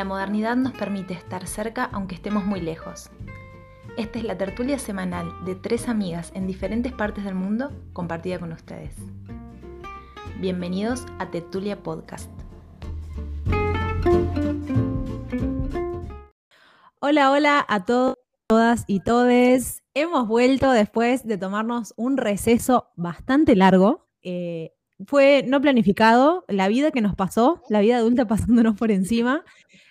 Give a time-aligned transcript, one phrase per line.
[0.00, 3.10] La modernidad nos permite estar cerca aunque estemos muy lejos.
[3.98, 8.50] Esta es la tertulia semanal de tres amigas en diferentes partes del mundo compartida con
[8.50, 8.94] ustedes.
[10.38, 12.30] Bienvenidos a Tertulia Podcast.
[17.00, 19.82] Hola, hola a todos, todas y todes.
[19.92, 24.08] Hemos vuelto después de tomarnos un receso bastante largo.
[24.22, 24.72] Eh,
[25.06, 29.44] fue no planificado, la vida que nos pasó, la vida adulta pasándonos por encima.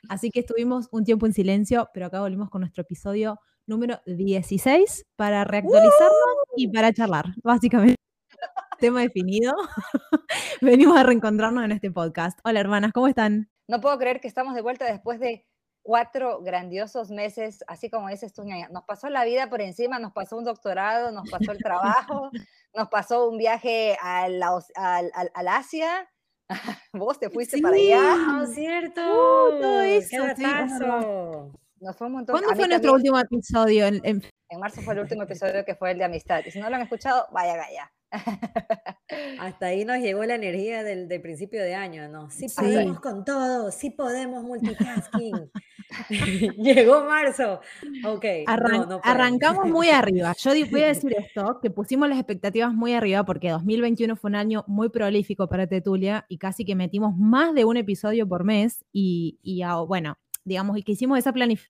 [0.07, 5.05] Así que estuvimos un tiempo en silencio, pero acá volvimos con nuestro episodio número 16
[5.15, 7.95] para reactualizarnos y para charlar, básicamente.
[8.79, 9.53] Tema definido.
[10.61, 12.39] Venimos a reencontrarnos en este podcast.
[12.43, 13.49] Hola hermanas, ¿cómo están?
[13.67, 15.45] No puedo creer que estamos de vuelta después de
[15.81, 20.37] cuatro grandiosos meses, así como dices tú, nos pasó la vida por encima, nos pasó
[20.37, 22.29] un doctorado, nos pasó el trabajo,
[22.73, 24.41] nos pasó un viaje al,
[24.75, 26.09] al, al Asia,
[26.93, 28.15] vos te fuiste para allá.
[28.15, 29.01] ¿no es cierto?
[29.01, 32.33] Uh, todo eso, Nos fue un montón.
[32.33, 33.87] ¿Cuándo fue nuestro último episodio?
[33.87, 34.23] En, en...
[34.49, 36.41] en, marzo fue el último episodio que fue el de amistad.
[36.45, 37.91] Y si no lo han escuchado, vaya allá.
[39.39, 42.31] Hasta ahí nos llegó la energía del, del principio de año, ¿no?
[42.31, 45.51] Sí podemos con todo, sí podemos multitasking.
[46.57, 47.61] llegó marzo.
[48.05, 48.25] Ok.
[48.47, 50.33] Arran no, arrancamos muy arriba.
[50.37, 54.35] Yo voy a decir esto, que pusimos las expectativas muy arriba porque 2021 fue un
[54.35, 58.85] año muy prolífico para Tetulia y casi que metimos más de un episodio por mes
[58.91, 61.69] y, y bueno, digamos, y que hicimos esa planificación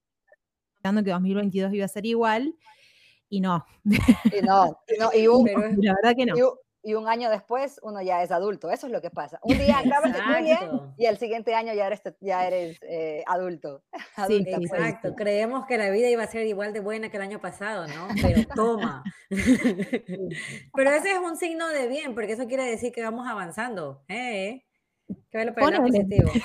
[0.84, 2.56] que 2022 iba a ser igual
[3.30, 3.66] y no.
[3.86, 5.46] Y no, y, no, y un,
[5.82, 6.38] la verdad que no.
[6.38, 6.42] Y,
[6.84, 9.40] un año después uno ya es adulto, eso es lo que pasa.
[9.44, 10.58] Un día acabas de muy
[10.98, 13.84] y el siguiente año ya eres, ya eres eh, adulto.
[14.28, 15.16] Sí, exacto.
[15.16, 18.08] Creemos que la vida iba a ser igual de buena que el año pasado, ¿no?
[18.22, 19.04] Pero toma.
[19.30, 24.04] Pero ese es un signo de bien, porque eso quiere decir que vamos avanzando.
[24.10, 24.66] ¿eh?
[25.32, 26.32] Que ve lo positivo.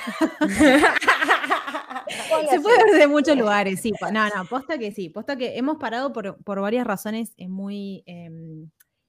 [2.50, 3.92] Se puede ver de muchos lugares, sí.
[4.12, 5.08] No, no, posta que sí.
[5.08, 8.30] Posta que hemos parado por, por varias razones eh, muy eh,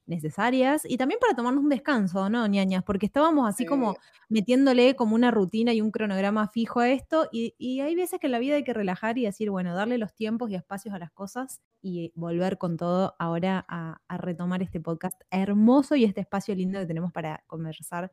[0.08, 2.84] necesarias y también para tomarnos un descanso, ¿no, ñañas?
[2.84, 3.68] Porque estábamos así sí.
[3.68, 3.98] como
[4.30, 8.28] metiéndole como una rutina y un cronograma fijo a esto y, y, hay veces que
[8.28, 11.00] en la vida hay que relajar y decir, bueno, darle los tiempos y espacios a
[11.00, 16.22] las cosas y volver con todo ahora a, a retomar este podcast hermoso y este
[16.22, 18.12] espacio lindo que tenemos para conversar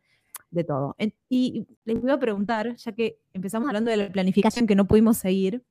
[0.53, 0.97] de todo.
[1.29, 5.17] Y les iba a preguntar, ya que empezamos hablando de la planificación que no pudimos
[5.17, 5.65] seguir,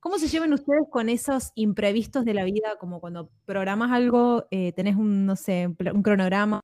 [0.00, 4.72] ¿cómo se llevan ustedes con esos imprevistos de la vida, como cuando programas algo, eh,
[4.72, 6.60] tenés un, no sé, un cronograma,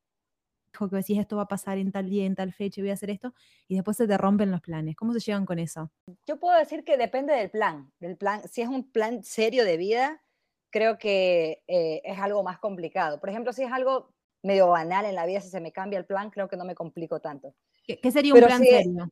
[0.72, 3.10] que decís esto va a pasar en tal día, en tal fecha, voy a hacer
[3.10, 3.32] esto,
[3.68, 4.96] y después se te rompen los planes.
[4.96, 5.90] ¿Cómo se llevan con eso?
[6.26, 8.42] Yo puedo decir que depende del plan, del plan.
[8.48, 10.22] Si es un plan serio de vida,
[10.70, 13.20] creo que eh, es algo más complicado.
[13.20, 14.10] Por ejemplo, si es algo
[14.42, 16.74] medio banal en la vida, si se me cambia el plan, creo que no me
[16.74, 17.54] complico tanto.
[17.86, 19.08] ¿Qué, qué sería un Pero plan si serio?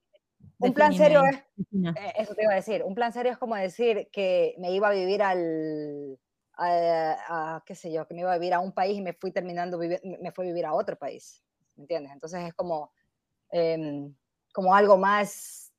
[0.59, 3.57] Un plan serio es, eh, eso te iba a decir, un plan serio es como
[3.57, 6.19] decir que me iba a vivir al,
[6.57, 9.13] a, a, qué sé yo, que me iba a vivir a un país y me
[9.13, 11.43] fui terminando, me fui a vivir a otro país,
[11.75, 12.13] ¿me entiendes?
[12.13, 12.93] Entonces es como,
[13.51, 14.09] eh,
[14.53, 15.73] como algo más,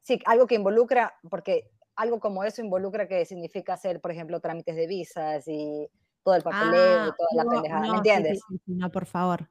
[0.00, 4.74] sí, algo que involucra, porque algo como eso involucra que significa hacer, por ejemplo, trámites
[4.74, 5.88] de visas y
[6.24, 8.40] todo el papeleo ah, y toda no, la pendejada, no, ¿me entiendes?
[8.48, 9.48] Sí, sí, no, por favor.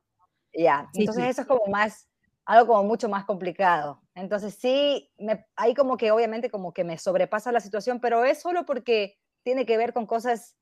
[0.54, 2.10] Ya, entonces eso es como más,
[2.46, 4.03] algo como mucho más complicado.
[4.16, 8.42] Entonces sí, me, ahí como que obviamente como que me sobrepasa la situación, pero es
[8.42, 10.56] solo porque tiene que ver con cosas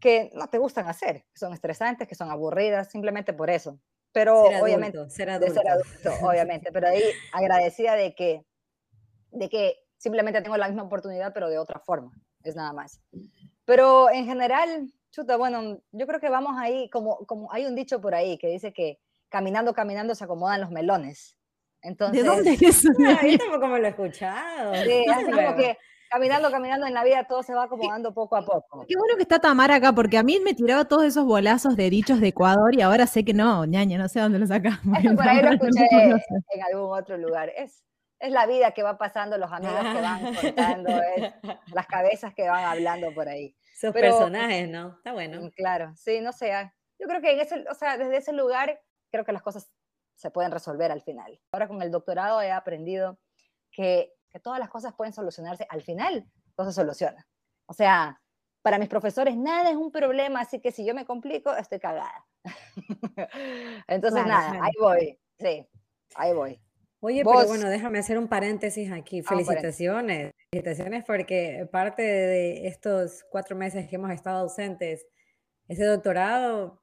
[0.00, 3.78] que no te gustan hacer, que son estresantes, que son aburridas, simplemente por eso.
[4.12, 5.54] Pero ser obviamente, adulto, ser adulto.
[5.54, 8.44] de ser adulto, obviamente, pero ahí agradecida de que,
[9.30, 13.00] de que simplemente tengo la misma oportunidad, pero de otra forma, es nada más.
[13.64, 18.00] Pero en general, chuta, bueno, yo creo que vamos ahí, como, como hay un dicho
[18.00, 21.38] por ahí que dice que caminando, caminando se acomodan los melones.
[21.82, 22.88] Entonces, ¿De dónde es eso?
[23.06, 24.74] Ah, yo tampoco me lo he escuchado.
[24.84, 25.76] Sí, así como que
[26.12, 28.84] caminando, caminando en la vida todo se va acomodando poco a poco.
[28.86, 31.88] Qué bueno que está Tamara acá, porque a mí me tiraba todos esos bolazos de
[31.88, 34.98] dichos de Ecuador y ahora sé que no, ñaña, no sé dónde lo sacamos.
[34.98, 37.50] Eso por ahí lo escuché en algún otro lugar.
[37.56, 37.82] Es,
[38.18, 41.32] es la vida que va pasando, los amigos que van contando, es,
[41.72, 43.56] las cabezas que van hablando por ahí.
[43.74, 44.96] Esos Pero, personajes, ¿no?
[44.98, 45.50] Está bueno.
[45.56, 46.52] Claro, sí, no sé.
[46.98, 48.78] Yo creo que en ese, o sea, desde ese lugar
[49.10, 49.70] creo que las cosas
[50.14, 51.40] se pueden resolver al final.
[51.52, 53.18] Ahora con el doctorado he aprendido
[53.70, 57.26] que, que todas las cosas pueden solucionarse al final, todo se soluciona.
[57.66, 58.20] O sea,
[58.62, 62.26] para mis profesores nada es un problema, así que si yo me complico, estoy cagada.
[63.88, 64.64] Entonces, claro, nada, claro.
[64.64, 65.68] ahí voy, sí,
[66.14, 66.60] ahí voy.
[67.00, 67.34] Oye, ¿Vos?
[67.36, 69.22] pero bueno, déjame hacer un paréntesis aquí.
[69.22, 70.30] Felicitaciones.
[70.32, 75.08] Ah, felicitaciones porque parte de estos cuatro meses que hemos estado ausentes,
[75.66, 76.81] ese doctorado,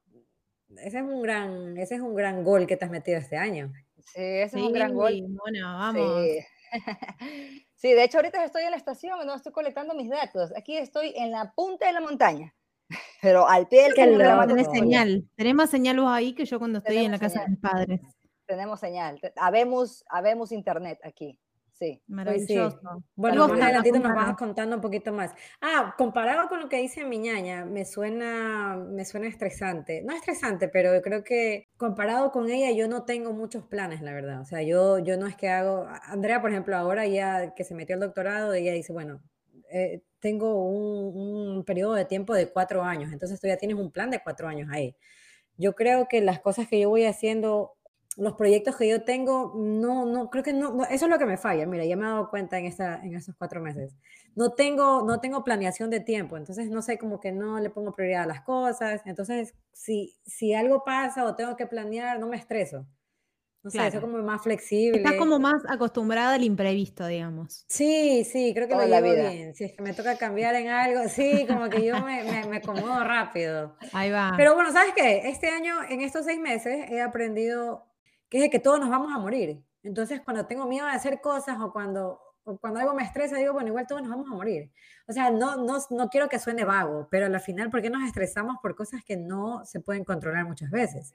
[0.77, 3.71] ese es un gran, ese es un gran gol que te has metido este año.
[3.97, 5.13] Sí, ese sí, es un gran gol.
[5.27, 6.23] Bueno, vamos.
[6.23, 6.39] Sí.
[7.79, 10.51] Sí, de hecho ahorita estoy en la estación, no estoy colectando mis datos.
[10.57, 12.53] Aquí estoy en la punta de la montaña,
[13.21, 14.47] pero al pie del cañón.
[14.49, 17.59] Tenés señal, tenemos señal vos ahí que yo cuando estoy en la casa de mis
[17.59, 18.01] padres.
[18.45, 21.39] Tenemos señal, habemos, habemos internet aquí.
[21.79, 22.01] Sí.
[22.07, 22.81] Maravilloso.
[23.15, 25.31] Bueno, más adelantito nos vas contando un poquito más.
[25.61, 30.01] Ah, comparado con lo que dice mi ñaña, me suena, me suena estresante.
[30.01, 34.41] No estresante, pero creo que comparado con ella, yo no tengo muchos planes, la verdad.
[34.41, 35.87] O sea, yo, yo no es que hago.
[36.03, 39.21] Andrea, por ejemplo, ahora ya que se metió al doctorado, ella dice, bueno,
[39.71, 43.91] eh, tengo un, un, periodo de tiempo de cuatro años, entonces tú ya tienes un
[43.91, 44.97] plan de cuatro años ahí.
[45.57, 47.77] Yo creo que las cosas que yo voy haciendo
[48.19, 51.37] los proyectos que yo tengo, no, no, creo que no, eso es lo que me
[51.37, 51.65] falla.
[51.65, 53.95] Mira, ya me he dado cuenta en, esta, en estos cuatro meses.
[54.35, 57.93] No tengo, no tengo planeación de tiempo, entonces no sé, como que no le pongo
[57.93, 59.01] prioridad a las cosas.
[59.05, 62.85] Entonces, si, si algo pasa o tengo que planear, no me estreso.
[63.61, 64.99] No sé, eso como más flexible.
[64.99, 67.65] Estás como más acostumbrada al imprevisto, digamos.
[67.67, 69.53] Sí, sí, creo que lo llevo bien.
[69.53, 72.57] Si es que me toca cambiar en algo, sí, como que yo me, me, me,
[72.57, 73.75] acomodo rápido.
[73.91, 74.33] Ahí va.
[74.37, 75.27] Pero bueno, ¿sabes qué?
[75.27, 77.88] Este año, en estos seis meses, he aprendido
[78.29, 79.61] que es de que todos nos vamos a morir.
[79.83, 82.19] Entonces, cuando tengo miedo de hacer cosas o cuando,
[82.61, 84.71] cuando algo me estresa, digo, bueno, igual todos nos vamos a morir.
[85.07, 88.03] O sea, no, no, no quiero que suene vago, pero al final, ¿por qué nos
[88.03, 91.13] estresamos por cosas que no se pueden controlar muchas veces?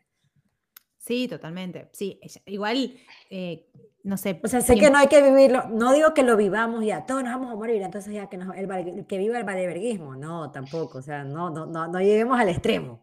[0.99, 1.90] Sí, totalmente.
[1.93, 2.96] Sí, igual,
[3.28, 3.67] eh,
[4.05, 4.40] no sé.
[4.43, 7.22] O sea, sé que no hay que vivirlo, no digo que lo vivamos ya, todos
[7.22, 10.99] nos vamos a morir, entonces ya que, nos, el, que viva el valeverguismo, no, tampoco,
[10.99, 13.02] o sea, no, no, no, no lleguemos al extremo.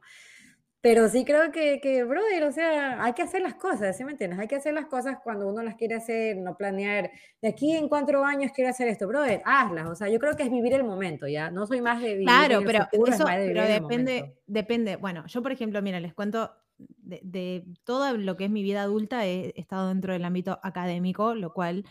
[0.82, 4.12] Pero sí creo que, que, brother, o sea, hay que hacer las cosas, ¿sí me
[4.12, 4.40] entiendes?
[4.40, 7.88] Hay que hacer las cosas cuando uno las quiere hacer, no planear, de aquí en
[7.88, 10.84] cuatro años quiero hacer esto, brother, hazlas, o sea, yo creo que es vivir el
[10.84, 11.52] momento, ¿ya?
[11.52, 15.84] No soy más de vivir Claro, pero eso, pero depende, depende, bueno, yo por ejemplo,
[15.84, 20.14] mira, les cuento, de, de, todo lo que es mi vida adulta he estado dentro
[20.14, 21.86] del ámbito académico, lo cual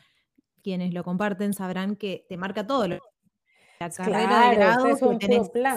[0.65, 3.01] quienes lo comparten sabrán que te marca todo lo
[3.81, 4.97] la carrera de grado,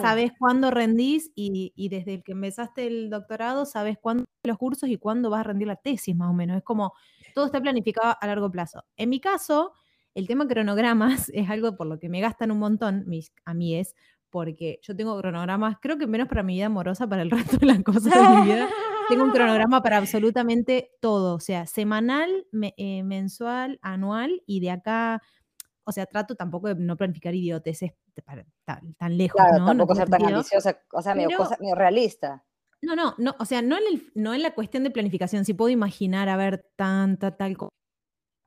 [0.02, 4.90] sabes cuándo rendís y, y, desde el que empezaste el doctorado sabes cuándo los cursos
[4.90, 6.58] y cuándo vas a rendir la tesis más o menos.
[6.58, 6.92] Es como
[7.34, 8.84] todo está planificado a largo plazo.
[8.96, 9.72] En mi caso,
[10.14, 13.74] el tema cronogramas es algo por lo que me gastan un montón mis, a mí
[13.74, 13.94] es
[14.28, 17.66] porque yo tengo cronogramas, creo que menos para mi vida amorosa, para el resto de
[17.66, 18.68] las cosas de mi vida.
[19.08, 22.46] tengo un cronograma para absolutamente todo, o sea, semanal,
[22.76, 25.22] eh, mensual, anual y de acá
[25.84, 27.92] o sea, trato tampoco de no planificar idioteces
[28.64, 29.66] tan, tan lejos, claro, ¿no?
[29.66, 31.38] Tampoco ser tan ambiciosa, o sea, medio,
[31.74, 32.44] realista.
[32.82, 35.70] No, no, no, o sea, no en, no en la cuestión de planificación, si puedo
[35.70, 37.70] imaginar, a ver, tanta, tal cosa.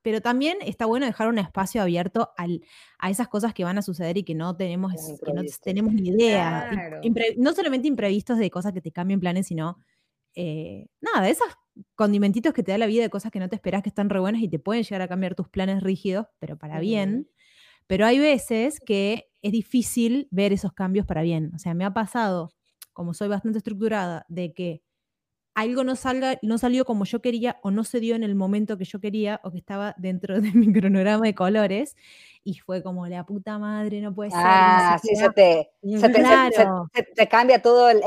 [0.04, 2.64] Pero también está bueno dejar un espacio abierto al,
[2.98, 4.94] a esas cosas que van a suceder y que no tenemos,
[5.24, 6.70] que no tenemos ni idea.
[7.38, 9.80] no solamente imprevistos de cosas que te cambien planes, sino
[10.40, 11.48] eh, nada, esos
[11.96, 14.20] condimentitos que te da la vida de cosas que no te esperas que están re
[14.20, 17.28] buenas y te pueden llegar a cambiar tus planes rígidos, pero para bien.
[17.88, 21.52] Pero hay veces que es difícil ver esos cambios para bien.
[21.56, 22.52] O sea, me ha pasado,
[22.94, 24.84] como soy bastante estructurada, de que
[25.56, 28.78] algo no salga, no salió como yo quería o no se dio en el momento
[28.78, 31.96] que yo quería o que estaba dentro de mi cronograma de colores
[32.44, 34.40] y fue como la puta madre, no puede ser.
[34.44, 36.10] Ah, sí, se te, se
[37.16, 38.04] te, cambia todo el,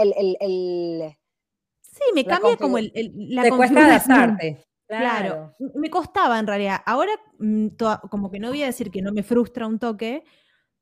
[2.00, 4.64] Sí, me cambia como el, la Te cuesta adaptarte.
[4.90, 5.54] Claro.
[5.76, 6.80] me costaba en realidad.
[6.84, 7.68] Ahora, mm,
[8.10, 10.24] como que no voy a decir que no me frustra un toque,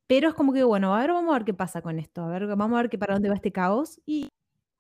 [0.07, 2.29] pero es como que, bueno, a ver, vamos a ver qué pasa con esto, a
[2.29, 4.01] ver, vamos a ver qué para dónde va este caos.
[4.07, 4.29] Y no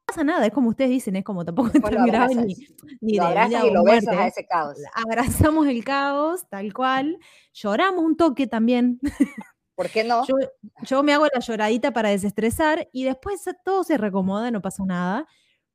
[0.07, 2.55] pasa nada, es como ustedes dicen, es como tampoco es tan grave ni,
[3.03, 4.79] ni lo de y lo besas a ese caos.
[4.95, 7.19] Abrazamos el caos, tal cual.
[7.53, 8.99] Lloramos un toque también.
[9.75, 10.27] ¿Por qué no?
[10.27, 10.37] Yo,
[10.83, 15.27] yo me hago la lloradita para desestresar y después todo se recomoda, no pasa nada.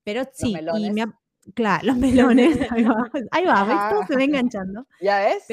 [0.04, 1.06] Pero sí, y me
[1.54, 4.88] claro, los melones, ahí va, ahí va Todo se va enganchando.
[5.02, 5.46] ¿Ya ves?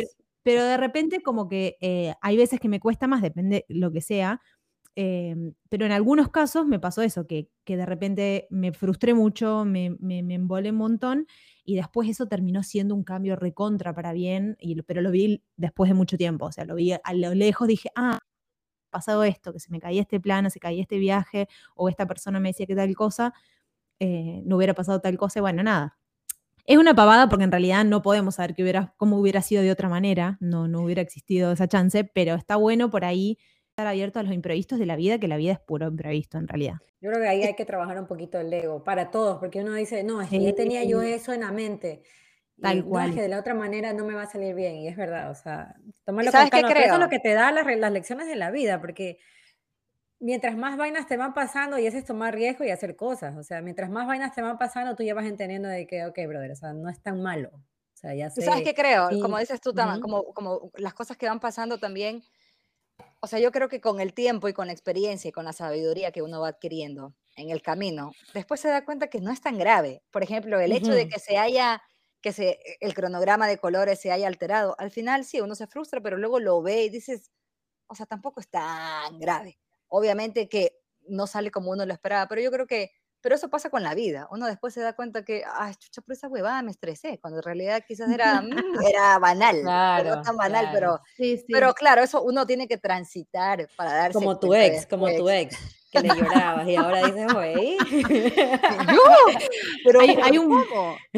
[0.42, 4.00] Pero, de repente como que eh, hay veces que me cuesta más, depende lo que
[4.00, 4.40] sea,
[4.96, 9.64] em, pero en algunos casos me pasó eso, que, que de repente me frustré mucho,
[9.64, 11.26] me, me, me, embolé un montón
[11.62, 15.90] y después eso terminó siendo un cambio recontra para bien, y, pero lo vi después
[15.90, 18.18] de mucho tiempo, o sea, lo vi a lo lejos, dije, ah,
[18.90, 22.40] pasado esto, que se me caía este plano, se caía este viaje, o esta persona
[22.40, 23.32] me decía que tal cosa,
[24.00, 25.96] eh, no hubiera pasado tal cosa, bueno, nada.
[26.66, 29.70] Es una pavada porque en realidad no podemos saber que hubiera, cómo hubiera sido de
[29.70, 33.38] otra manera, no, no hubiera existido esa chance, pero está bueno por ahí
[33.68, 36.48] estar abierto a los imprevistos de la vida, que la vida es puro imprevisto en
[36.48, 36.74] realidad.
[37.00, 39.74] Yo creo que ahí hay que trabajar un poquito el ego, para todos, porque uno
[39.74, 42.02] dice, no, es que ya tenía yo eso en la mente.
[42.60, 43.14] Tal cual.
[43.14, 45.34] que de la otra manera no me va a salir bien, y es verdad, o
[45.34, 46.68] sea, tomarlo con calma.
[46.70, 49.18] Eso es lo que te da las, las lecciones de la vida, porque
[50.20, 53.36] mientras más vainas te van pasando y haces tomar riesgo y hacer cosas.
[53.36, 56.18] O sea, mientras más vainas te van pasando, tú ya vas entendiendo de que, ok,
[56.28, 57.50] brother, o sea, no es tan malo.
[57.54, 58.42] O sea, ya sé.
[58.42, 59.08] ¿Sabes qué creo?
[59.20, 62.22] Como dices tú, como, como las cosas que van pasando también,
[63.20, 65.52] o sea, yo creo que con el tiempo y con la experiencia y con la
[65.52, 69.40] sabiduría que uno va adquiriendo en el camino, después se da cuenta que no es
[69.40, 70.02] tan grave.
[70.10, 71.82] Por ejemplo, el hecho de que se haya,
[72.20, 76.00] que se, el cronograma de colores se haya alterado, al final sí, uno se frustra,
[76.00, 77.30] pero luego lo ve y dices,
[77.86, 79.58] o sea, tampoco es tan grave.
[79.90, 82.92] Obviamente que no sale como uno lo esperaba, pero yo creo que
[83.22, 84.28] pero eso pasa con la vida.
[84.30, 87.42] Uno después se da cuenta que, ay, chucha, por esa huevada me estresé, cuando en
[87.42, 88.48] realidad quizás era, mm,
[88.94, 89.60] era banal.
[89.60, 91.00] Claro, no tan banal, pero,
[91.46, 95.54] pero claro, eso uno tiene que transitar para darse Como tu ex, como tu ex
[95.90, 97.76] que le llorabas y ahora dices, güey.
[99.84, 100.62] Pero hay, un,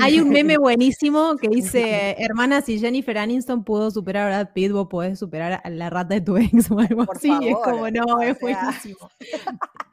[0.00, 4.72] hay un meme buenísimo que dice, hermana, si Jennifer Aniston pudo superar a Brad Pitt,
[4.72, 7.30] vos podés superar a la rata de tu ex o algo así.
[7.42, 9.10] es como, no, es buenísimo.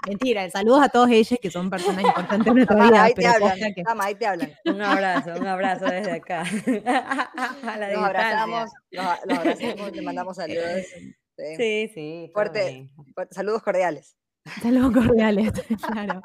[0.07, 3.03] Mentira, saludos a todos ellos que son personas importantes en nuestra vida.
[3.03, 3.59] Ahí te hablan,
[3.99, 4.53] ahí te hablan.
[4.65, 6.43] Un abrazo, un abrazo desde acá.
[7.63, 10.85] a la nos abrazamos, los, abrazamos, le mandamos saludos.
[11.57, 12.31] Sí, sí.
[12.33, 12.89] fuerte,
[13.31, 14.18] saludos cordiales.
[14.61, 15.51] Saludos cordiales,
[15.87, 16.21] claro.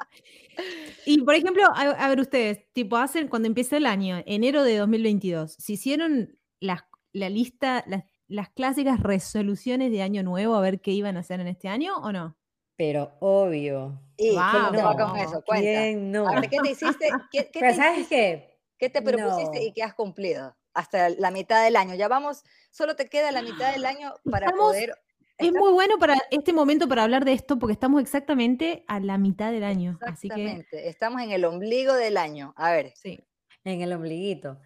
[1.05, 5.53] Y por ejemplo, a, ver ustedes, tipo, hacen cuando empieza el año, enero de 2022,
[5.53, 11.19] ¿se hicieron la lista, las, clásicas resoluciones de año nuevo a ver qué iban a
[11.19, 12.37] hacer en este año o no?
[12.75, 14.01] Pero obvio.
[14.17, 15.43] Y ¿cómo te va con eso?
[15.45, 15.99] Cuenta.
[15.99, 16.27] no?
[16.27, 17.09] A ver, ¿qué te hiciste?
[17.31, 18.55] ¿Qué, qué Pero ¿sabes qué?
[18.77, 20.55] ¿Qué te propusiste y qué has cumplido?
[20.73, 21.95] Hasta la mitad del año.
[21.95, 24.93] Ya vamos, solo te queda la mitad del año para poder
[25.37, 29.17] es muy bueno para este momento para hablar de esto porque estamos exactamente a la
[29.17, 29.97] mitad del año.
[30.01, 30.65] Así que...
[30.71, 32.53] estamos en el ombligo del año.
[32.57, 32.93] A ver.
[32.95, 33.19] Sí.
[33.63, 34.59] En el ombliguito.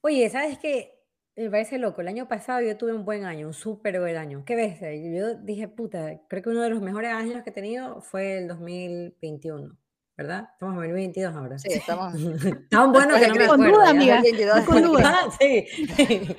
[0.00, 1.02] Oye, ¿sabes qué?
[1.36, 2.00] Me parece loco.
[2.00, 4.44] El año pasado yo tuve un buen año, un súper buen año.
[4.46, 4.80] ¿Qué ves?
[4.80, 8.48] Yo dije, puta, creo que uno de los mejores años que he tenido fue el
[8.48, 9.76] 2021.
[10.16, 10.48] ¿verdad?
[10.52, 11.58] Estamos en 2022 ahora.
[11.58, 12.14] Sí, estamos.
[12.70, 13.64] Tan bueno que no me acuerdo.
[13.64, 14.22] Con duda, amiga.
[14.66, 15.28] Con duda.
[15.38, 15.66] sí.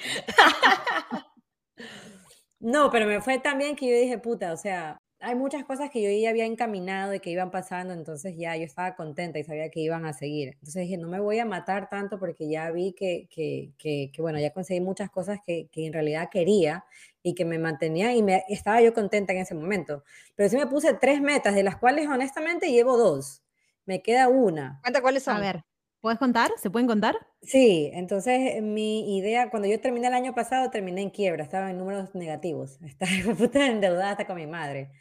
[2.60, 5.90] No, pero me fue tan bien que yo dije, puta, o sea, hay muchas cosas
[5.90, 9.44] que yo ya había encaminado y que iban pasando, entonces ya yo estaba contenta y
[9.44, 10.50] sabía que iban a seguir.
[10.54, 14.40] Entonces dije, no me voy a matar tanto porque ya vi que, que, que, bueno,
[14.40, 16.86] ya conseguí muchas cosas que, que, en realidad quería
[17.24, 20.04] y que me mantenía y me, estaba yo contenta en ese momento.
[20.36, 23.44] Pero sí me puse tres metas, de las cuales honestamente llevo dos.
[23.86, 24.80] Me queda una.
[24.84, 25.38] Cuenta cuáles son.
[25.38, 25.67] A ver.
[26.02, 26.52] ¿Puedes contar?
[26.58, 27.16] ¿Se pueden contar?
[27.42, 31.78] Sí, entonces mi idea, cuando yo terminé el año pasado, terminé en quiebra, estaba en
[31.78, 34.92] números negativos, estaba puta endeudada hasta con mi madre.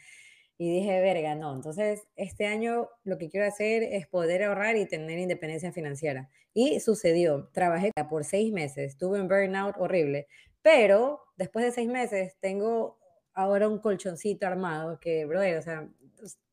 [0.59, 1.55] Y dije, verga, no.
[1.55, 6.31] Entonces, este año lo que quiero hacer es poder ahorrar y tener independencia financiera.
[6.55, 7.50] Y sucedió.
[7.53, 10.29] Trabajé por seis meses, tuve un burnout horrible.
[10.62, 12.99] Pero después de seis meses, tengo
[13.35, 15.88] ahora un colchoncito armado que, brother, o sea,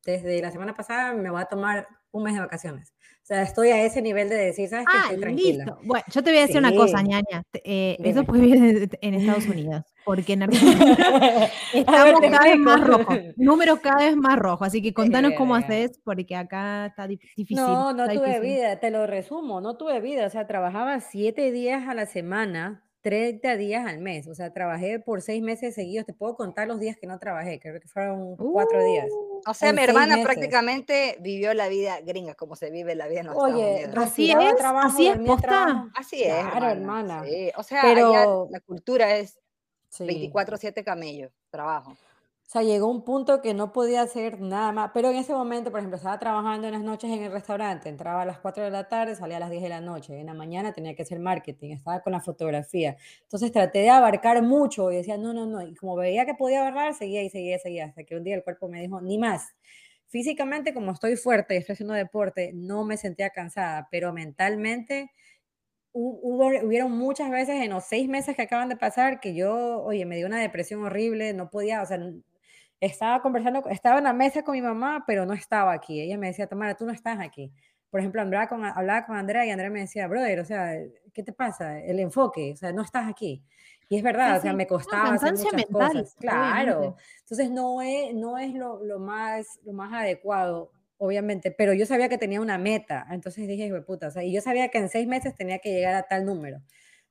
[0.04, 2.92] desde la semana pasada me voy a tomar un mes de vacaciones.
[3.24, 4.96] O sea, estoy a ese nivel de decir, ¿sabes qué?
[4.98, 5.64] Ah, estoy tranquila.
[5.64, 5.78] Listo.
[5.82, 7.42] Bueno, yo te voy a decir una cosa, ñaña.
[7.64, 13.18] Eh, eso puede vivir en Estados Unidos, porque en Argentina estamos cada vez más rojos,
[13.36, 17.56] números cada vez más rojos, así que contanos cómo haces, porque acá está difícil.
[17.56, 21.88] No, no tuve vida, te lo resumo, no tuve vida, o sea, trabajaba siete días
[21.88, 24.26] a la semana, 30 días al mes.
[24.28, 26.06] O sea, trabajé por seis meses seguidos.
[26.06, 29.08] Te puedo contar los días que no trabajé, creo que fueron cuatro días.
[29.10, 33.20] Uh, o sea, mi hermana prácticamente vivió la vida gringa, como se vive la vida
[33.20, 35.90] en Estados Oye, Así es, así es, posta.
[35.94, 37.24] Así es, claro, hermana.
[37.56, 38.48] O sea, Pero...
[38.50, 39.38] la cultura es
[39.98, 41.94] 24-7 camello, trabajo.
[42.46, 44.90] O sea, llegó un punto que no podía hacer nada más.
[44.94, 47.88] Pero en ese momento, por ejemplo, estaba trabajando en las noches en el restaurante.
[47.88, 50.20] Entraba a las 4 de la tarde, salía a las 10 de la noche.
[50.20, 52.96] En la mañana tenía que hacer marketing, estaba con la fotografía.
[53.22, 55.62] Entonces traté de abarcar mucho y decía, no, no, no.
[55.62, 57.86] Y como veía que podía abarcar, seguía y seguía y seguía.
[57.86, 59.48] Hasta que un día el cuerpo me dijo, ni más.
[60.06, 65.10] Físicamente, como estoy fuerte y estoy haciendo deporte, no me sentía cansada, pero mentalmente
[65.92, 70.04] hubo, hubieron muchas veces en los seis meses que acaban de pasar que yo, oye,
[70.06, 71.98] me dio una depresión horrible, no podía, o sea,
[72.80, 76.00] estaba conversando, estaba en la mesa con mi mamá, pero no estaba aquí.
[76.00, 77.52] Ella me decía, Tamara, tú no estás aquí.
[77.90, 80.74] Por ejemplo, hablaba con, hablaba con Andrea y Andrea me decía, brother, o sea,
[81.12, 81.80] ¿qué te pasa?
[81.80, 83.42] El enfoque, o sea, no estás aquí.
[83.88, 86.14] Y es verdad, o sea, me costaba hacer muchas mental, cosas.
[86.18, 86.96] Claro.
[87.20, 92.08] Entonces no es, no es lo, lo, más, lo más adecuado, obviamente, pero yo sabía
[92.08, 93.06] que tenía una meta.
[93.10, 95.94] Entonces dije, puta, o sea, y yo sabía que en seis meses tenía que llegar
[95.94, 96.62] a tal número.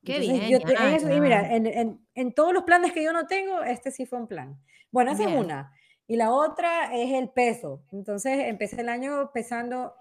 [0.04, 0.50] Qué bien.
[0.50, 4.06] Yo, y mira, en, en, en, todos los planes que yo no tengo, este sí
[4.06, 4.60] fue un plan.
[4.94, 5.74] Bueno, esa es una.
[6.08, 7.84] Y la otra es el peso.
[7.92, 9.96] Entonces empecé el año pesando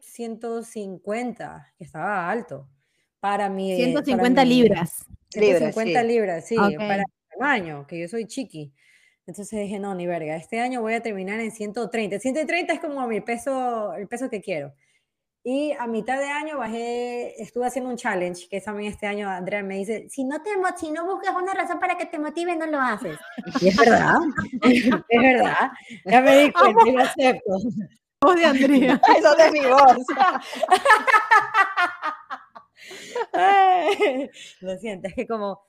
[0.00, 2.66] 150, que estaba alto.
[3.20, 3.76] Para mi.
[3.76, 5.04] 150 libras.
[5.28, 8.72] 150 libras, sí, para el tamaño, que yo soy chiqui.
[9.26, 12.18] Entonces dije, no, ni verga, este año voy a terminar en 130.
[12.18, 14.72] 130 es como mi peso, el peso que quiero.
[15.44, 19.62] Y a mitad de año bajé, estuve haciendo un challenge, que también este año Andrea
[19.62, 22.66] me dice, si no, te, si no buscas una razón para que te motive, no
[22.66, 23.18] lo haces.
[23.60, 24.16] Y es verdad,
[24.62, 25.70] es verdad.
[26.04, 27.58] Ya me di cuenta y lo acepto.
[28.20, 29.00] Voz de Andrea.
[29.16, 29.96] Eso de mi voz.
[34.60, 35.62] lo siento, es que como,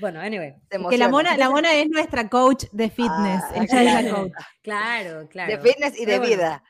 [0.00, 0.54] bueno, anyway.
[0.88, 3.44] Que la mona, la mona es nuestra coach de fitness.
[3.54, 4.30] Ah, claro,
[4.62, 6.62] claro, claro, De fitness y de vida.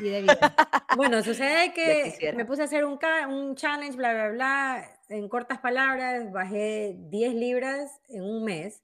[0.00, 0.54] Y de vida.
[0.96, 4.90] Bueno, sucede que me puse a hacer un, un challenge, bla, bla, bla.
[5.08, 8.82] En cortas palabras, bajé 10 libras en un mes.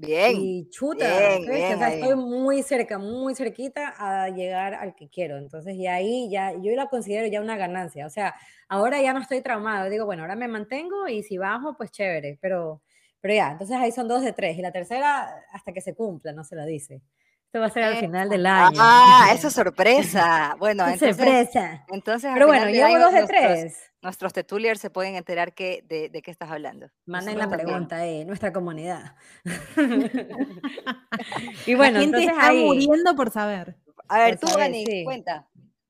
[0.00, 0.36] Bien.
[0.36, 5.38] Y chuta, estoy muy cerca, muy cerquita a llegar al que quiero.
[5.38, 8.06] Entonces, y ahí ya, yo la considero ya una ganancia.
[8.06, 8.34] O sea,
[8.68, 9.90] ahora ya no estoy traumado.
[9.90, 12.38] Digo, bueno, ahora me mantengo y si bajo, pues chévere.
[12.40, 12.80] Pero,
[13.20, 14.56] pero ya, entonces ahí son dos de tres.
[14.56, 17.02] Y la tercera, hasta que se cumpla, no se la dice.
[17.48, 18.76] Esto va a ser al final del año.
[18.78, 20.54] Ah, esa sorpresa.
[20.58, 21.16] Bueno, entonces.
[21.16, 21.82] Sorpresa.
[21.88, 23.90] Entonces, Pero bueno, llevo dos de tres.
[24.02, 26.90] Nuestros tetuliers se pueden enterar que, de, de qué estás hablando.
[27.06, 29.16] Manden la pregunta, eh, nuestra comunidad.
[31.66, 33.78] y bueno, la gente está muriendo por saber.
[34.08, 35.48] A ver, tú, Dani, cuenta.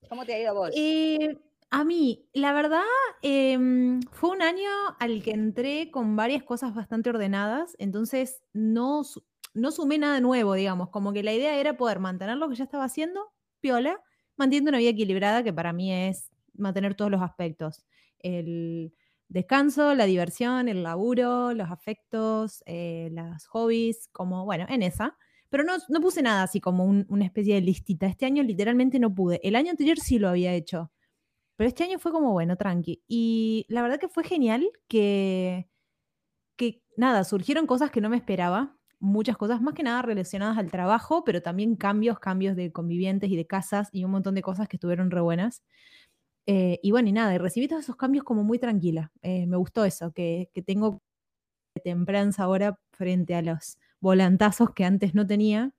[0.09, 0.71] ¿Cómo te ha ido a vos?
[0.77, 1.37] Eh,
[1.71, 2.85] a mí, la verdad,
[3.21, 9.03] em, fue un año al que entré con varias cosas bastante ordenadas, entonces no,
[9.59, 12.65] no sumé nada nuevo, digamos, como que la idea era poder mantener lo que ya
[12.65, 14.01] estaba haciendo, piola,
[14.37, 17.85] manteniendo una vida equilibrada, que para mí es mantener todos los aspectos.
[18.19, 18.95] El
[19.29, 25.17] descanso, la diversión, el laburo, los afectos, eh, las hobbies, como, bueno, en esa.
[25.51, 28.07] Pero no, no puse nada así como una especie de listita.
[28.07, 29.41] Este año literalmente no pude.
[29.43, 30.93] El año anterior sí lo había hecho.
[31.57, 33.03] Pero este año fue como, bueno, tranqui.
[33.09, 35.69] Y la verdad que fue genial que,
[36.57, 40.71] que nada, surgieron cosas que no me esperaba muchas cosas, más que nada relacionadas al
[40.71, 44.69] trabajo, pero también cambios, cambios de convivientes y de casas y un montón de cosas
[44.69, 45.63] que estuvieron re buenas.
[46.47, 49.13] Eh, y bueno, y nada, y recibí todos esos cambios como muy tranquila.
[49.23, 51.03] Eh, me gustó eso, que, que tengo
[51.85, 55.73] templanza ahora frente a los volantazos que antes no tenía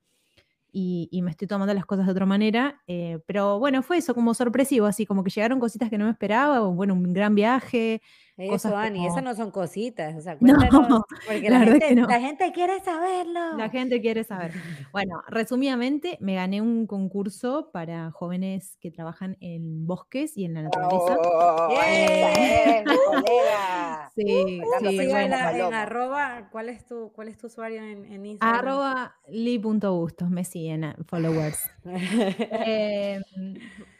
[0.72, 2.80] y, me estoy tomando las cosas de otra manera.
[2.86, 6.10] Eh, pero bueno, fue eso como sorpresivo, así como que llegaron cositas que no me
[6.10, 8.02] esperaba, o, bueno, un gran viaje.
[8.36, 12.80] Eso, Ani, esas no son cositas, o sea, cuéntanos, porque la, gente, la gente quiere
[12.80, 13.56] saberlo.
[13.56, 14.52] La gente quiere saber.
[14.92, 20.62] Bueno, resumidamente, me gané un concurso para jóvenes que trabajan en bosques y en la
[20.62, 21.18] naturaleza.
[21.22, 21.68] Oh,
[24.16, 24.62] ¡Bien!
[24.80, 28.58] Sí, sí, en, arroba, ¿cuál es tu, cuál es tu usuario en, en Instagram?
[28.58, 31.58] Arroba li.bustos, me siguen followers.
[31.84, 33.22] Em,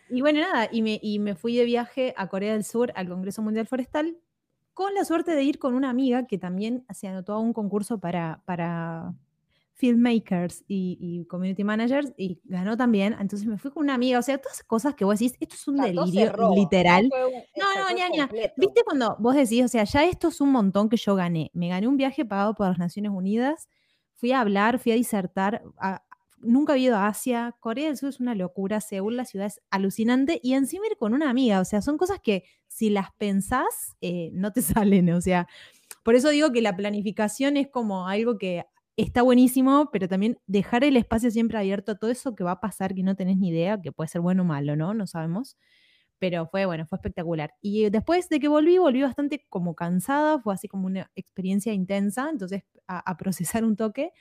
[0.08, 3.08] y bueno, nada, y me, y me fui de viaje a Corea del Sur al
[3.08, 4.18] Congreso Mundial Forestal
[4.74, 7.98] con la suerte de ir con una amiga que también se anotó a un concurso
[7.98, 9.14] para, para
[9.80, 13.16] filmmakers y, community managers y ganó también.
[13.18, 14.18] Entonces me fui con una amiga.
[14.18, 17.08] O sea, todas esas cosas que vos decís, esto es un delirio literal.
[17.56, 18.28] No, no, ñaña.
[18.56, 21.50] ¿Viste cuando vos decís, o sea, ya esto es un montón que yo gané?
[21.54, 23.68] Me gané un viaje pagado por las Naciones Unidas.
[24.14, 26.02] Fui a hablar, fui a disertar, a,
[26.42, 29.62] nunca he ido a Asia, Corea del Sur es una locura, Seúl la ciudad es
[29.70, 33.96] alucinante y encima ir con una amiga, o sea, son cosas que si las pensás
[34.02, 35.48] eh, no te salen, o sea,
[36.02, 38.64] por eso digo que la planificación es como algo que
[39.00, 42.60] está buenísimo, pero también dejar el espacio siempre abierto a todo eso que va a
[42.60, 44.94] pasar que no tenés ni idea, que puede ser bueno o malo, ¿no?
[44.94, 45.56] No sabemos.
[46.18, 47.54] Pero fue bueno, fue espectacular.
[47.62, 52.28] Y después de que volví, volví bastante como cansada, fue así como una experiencia intensa,
[52.30, 54.12] entonces a procesar un toque,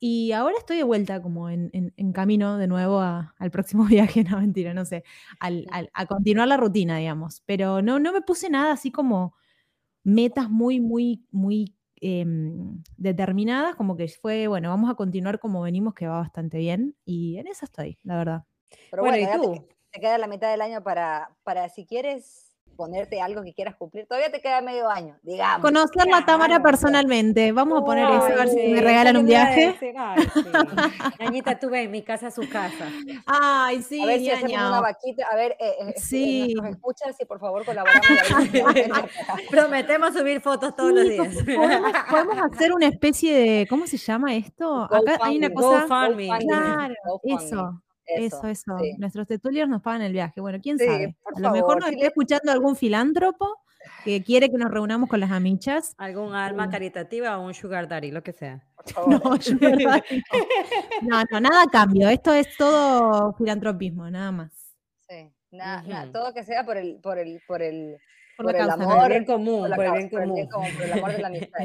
[0.00, 4.72] y ahora estoy de vuelta como en, camino de nuevo al próximo viaje, no mentira,
[4.74, 5.04] no sé,
[5.40, 7.42] a continuar la rutina, digamos.
[7.46, 9.34] Pero no, no me puse nada así como
[10.04, 15.94] metas muy, muy, muy em, determinadas, como que fue, bueno, vamos a continuar como venimos,
[15.94, 16.96] que va bastante bien.
[17.04, 18.44] Y en eso estoy, la verdad.
[18.90, 19.52] Pero bueno, ¿y tú?
[19.52, 22.47] Te, te, queda la mitad del año para, para si quieres
[22.78, 24.06] ponerte algo que quieras cumplir.
[24.06, 25.62] Todavía te queda medio año, digamos.
[25.62, 27.50] Conocer la Támara personalmente.
[27.50, 29.76] Vamos a poner eso, a ver si me regalan un viaje.
[31.18, 32.88] Añita, tú ves, mi casa su casa.
[33.26, 35.26] Ay, sí, A ver si hacemos una vaquita.
[35.26, 36.54] A ver, eh, eh sí.
[36.54, 38.06] nos escuchas y por favor colaboramos.
[39.50, 41.34] Prometemos subir fotos todos los días.
[42.08, 44.84] ¿Podemos, hacer una especie de, ¿cómo se llama esto?
[44.84, 45.84] Acá hay una cosa.
[46.38, 47.82] Claro, eso.
[48.08, 48.76] Eso, eso.
[48.98, 50.40] Nuestros tetuliers nos pagan el viaje.
[50.40, 51.16] Bueno, quién sabe.
[51.36, 53.60] A lo mejor nos está escuchando algún filántropo
[54.04, 55.94] que quiere que nos reunamos con las amichas.
[55.98, 58.64] Algún alma caritativa o un sugar daddy, lo que sea.
[59.06, 60.22] No, sugar daddy.
[61.02, 61.22] No.
[61.30, 62.08] no, nada cambio.
[62.08, 64.52] Esto es todo filantropismo, nada más.
[65.08, 67.98] Sí, nada, todo que sea por el, por el, por el,
[68.36, 70.48] por, el amor, bien común, por, el bien común.
[70.48, 71.60] por el amor de la amistad.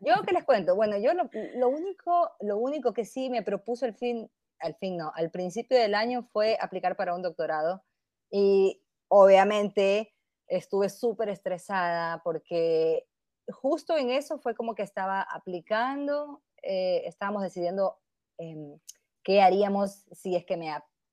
[0.00, 3.84] Yo qué les cuento, bueno, yo lo, lo, único, lo único que sí me propuso
[3.84, 7.82] el fin al fin no, al principio del año fue aplicar para un doctorado
[8.30, 10.14] y obviamente
[10.46, 13.06] estuve súper estresada porque
[13.48, 17.98] justo en eso fue como que estaba aplicando, eh, estábamos decidiendo
[18.38, 18.78] em,
[19.22, 20.72] qué haríamos si es, que me,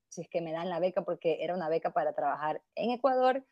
[0.09, 3.45] si es que me dan la beca, porque era una beca para trabajar en Ecuador,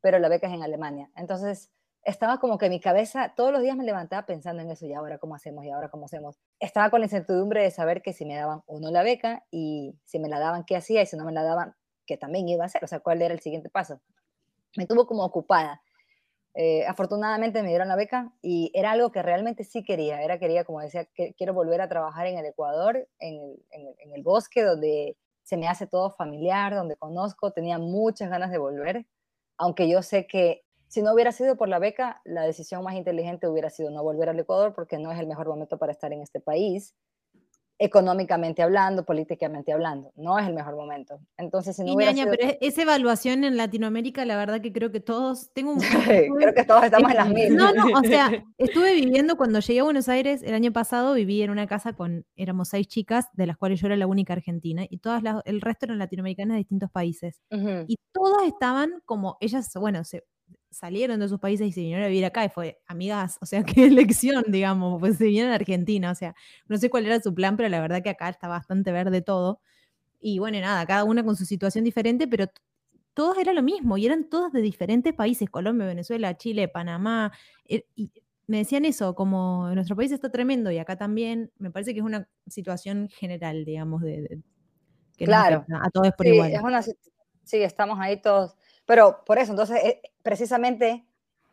[0.00, 1.10] pero la beca es en Alemania.
[1.16, 1.70] Entonces,
[2.04, 5.18] estaba como que mi cabeza, todos los días me levantaba pensando en eso, y ahora
[5.18, 6.38] cómo hacemos, y ahora cómo hacemos.
[6.58, 9.94] Estaba con la incertidumbre de saber que si me daban o no la beca, y
[10.04, 11.74] si me la daban, qué hacía, y si no me la daban,
[12.06, 14.00] qué también iba a hacer, o sea, cuál era el siguiente paso.
[14.76, 15.82] Me tuvo como ocupada.
[16.54, 20.64] Eh, afortunadamente me dieron la beca y era algo que realmente sí quería, era quería,
[20.64, 23.34] como decía, que quiero volver a trabajar en el Ecuador, en
[23.70, 28.50] el, en el bosque, donde se me hace todo familiar, donde conozco, tenía muchas ganas
[28.50, 29.06] de volver,
[29.58, 33.46] aunque yo sé que si no hubiera sido por la beca, la decisión más inteligente
[33.46, 36.20] hubiera sido no volver al Ecuador porque no es el mejor momento para estar en
[36.20, 36.96] este país
[37.78, 40.12] económicamente hablando, políticamente hablando.
[40.14, 41.18] No es el mejor momento.
[41.38, 45.50] Entonces, si no hubiera pero esa evaluación en Latinoamérica, la verdad que creo que todos,
[45.54, 45.78] tengo un...
[46.38, 47.74] creo que todos estamos en las mismas.
[47.74, 51.40] No, no, o sea, estuve viviendo cuando llegué a Buenos Aires el año pasado, viví
[51.40, 54.84] en una casa con, éramos seis chicas, de las cuales yo era la única argentina,
[54.90, 57.40] y todas las, el resto eran latinoamericanas de distintos países.
[57.86, 60.24] Y todas estaban como, ellas, bueno, se,
[60.70, 63.62] salieron de sus países y se vinieron a vivir acá y fue, amigas, o sea,
[63.64, 66.34] qué elección, digamos, pues se vinieron a Argentina, o sea,
[66.68, 69.60] no sé cuál era su plan, pero la verdad que acá está bastante verde todo.
[70.20, 72.46] Y bueno, nada, cada una con su situación diferente, pero
[73.14, 77.32] todos era lo mismo y eran todos de diferentes países, Colombia, Venezuela, Chile, Panamá,
[77.66, 78.10] eh, y
[78.46, 82.04] me decían eso, como nuestro país está tremendo y acá también, me parece que es
[82.04, 84.40] una situación general, digamos, de,
[85.16, 85.64] que claro.
[85.80, 86.52] a todos por igual.
[87.44, 88.56] sí, estamos ahí todos
[88.90, 91.06] pero por eso, entonces, eh, precisamente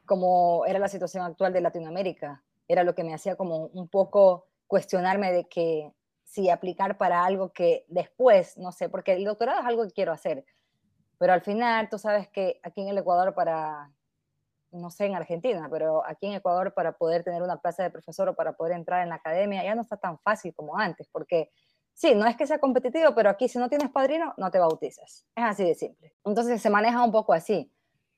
[0.08, 4.48] como era la situación actual de Latinoamérica, era lo que me hacía como un poco
[4.66, 9.68] cuestionarme de que si aplicar para algo que después, no sé, porque el doctorado es
[9.68, 10.46] algo que quiero hacer,
[11.20, 13.92] pero al final tú sabes que aquí en el Ecuador para,
[14.72, 18.30] no sé en Argentina, pero aquí en Ecuador para poder tener una plaza de profesor
[18.30, 21.52] o para poder entrar en la academia ya no está tan fácil como antes, porque
[21.98, 25.26] Sí, no es que sea competitivo, pero aquí si no tienes padrino, no te bautizas.
[25.36, 26.14] Es así de simple.
[26.24, 27.72] Entonces se maneja un poco así,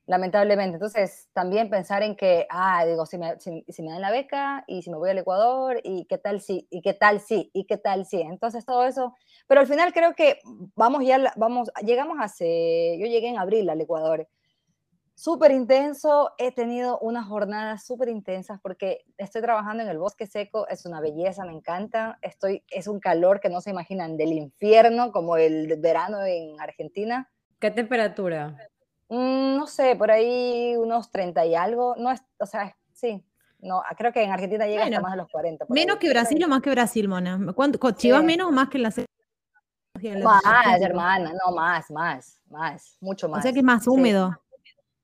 [0.05, 0.75] lamentablemente.
[0.75, 4.81] Entonces también pensar en que, ah, digo, si me, si, me dan la beca y
[4.81, 7.77] si me voy al Ecuador y qué tal si, y qué tal si, y qué
[7.77, 8.19] tal si.
[8.19, 9.15] Entonces todo eso,
[9.47, 10.39] pero al final creo que
[10.75, 14.27] vamos ya, vamos, llegamos hace, yo llegué en abril al Ecuador
[15.19, 16.31] súper intenso.
[16.37, 20.67] He tenido unas jornadas súper intensas porque estoy trabajando en el bosque seco.
[20.69, 22.17] Es una belleza, me encanta.
[22.21, 27.29] Estoy, es un calor que no se imaginan del infierno, como el verano en Argentina.
[27.59, 28.55] ¿Qué temperatura?
[29.09, 31.95] Mm, no sé, por ahí unos 30 y algo.
[31.97, 33.23] No es, o sea, sí.
[33.61, 35.65] No, creo que en Argentina llega hasta más de los 40.
[35.67, 37.37] Menos que Brasil o más que Brasil, Mona.
[37.53, 38.89] ¿Cuánto, ¿Chivas menos o más que la
[40.23, 43.39] Más, hermana, no, más, más, más, mucho más.
[43.39, 44.33] O sea que es más húmedo.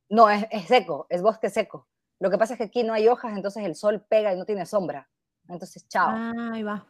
[0.09, 1.87] No, es, seco, es bosque seco.
[2.19, 4.45] Lo que pasa es que aquí no hay hojas, entonces el sol pega y no
[4.45, 5.09] tiene sombra.
[5.47, 6.07] Entonces, chao.
[6.09, 6.85] Ah, ahí va.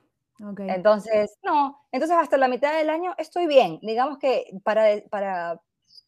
[0.58, 3.80] Entonces, no, entonces hasta la mitad del año estoy bien.
[3.82, 5.62] Digamos que para, para,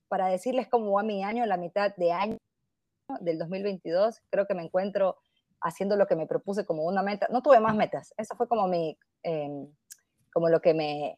[0.10, 2.38] para decirles cómo va mi año, la mitad de año
[3.22, 5.18] del 2022, creo que me encuentro
[5.62, 7.28] haciendo lo que me propuse como una meta.
[7.32, 9.68] No tuve más metas, eso fue como mi, em,
[10.34, 11.18] como lo que me,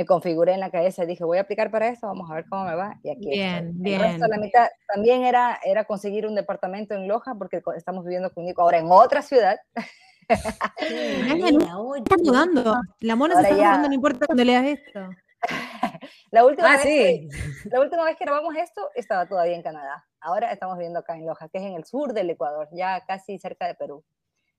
[0.00, 2.46] me configuré en la cabeza y dije, voy a aplicar para esto, vamos a ver
[2.48, 2.98] cómo me va.
[3.02, 4.00] Y aquí bien, bien.
[4.00, 8.32] El resto la mitad también era, era conseguir un departamento en Loja, porque estamos viviendo
[8.32, 9.58] con Nico ahora en otra ciudad.
[10.30, 12.76] está mudando.
[13.00, 15.00] La mona se está mudando, no importa cuando leas esto.
[16.30, 17.28] la, última ah, vez sí.
[17.70, 20.06] la última vez que grabamos esto estaba todavía en Canadá.
[20.18, 23.38] Ahora estamos viviendo acá en Loja, que es en el sur del Ecuador, ya casi
[23.38, 24.02] cerca de Perú.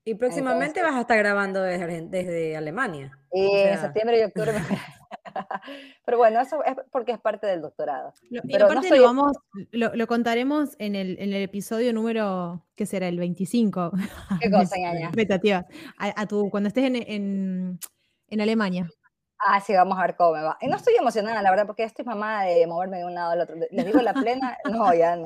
[0.05, 3.17] Y próximamente vas a estar grabando desde, desde Alemania.
[3.31, 4.53] Y en septiembre y octubre.
[6.05, 8.13] Pero bueno, eso es porque es parte del doctorado.
[8.29, 9.31] Lo, Pero aparte lo, vamos,
[9.71, 13.07] lo, contaremos en el, en el, episodio número, ¿qué será?
[13.07, 13.91] El 25.
[14.41, 15.11] ¿Qué cosa, ñaña?
[15.97, 17.79] A, tu, cuando estés en, en,
[18.27, 18.89] en Alemania.
[19.43, 20.55] Ah, sí, vamos a ver cómo me va.
[20.61, 23.41] Y no estoy emocionada, la verdad, porque estoy mamada de moverme de un lado al
[23.41, 23.55] otro.
[23.71, 25.25] Les digo la plena, no, ya no.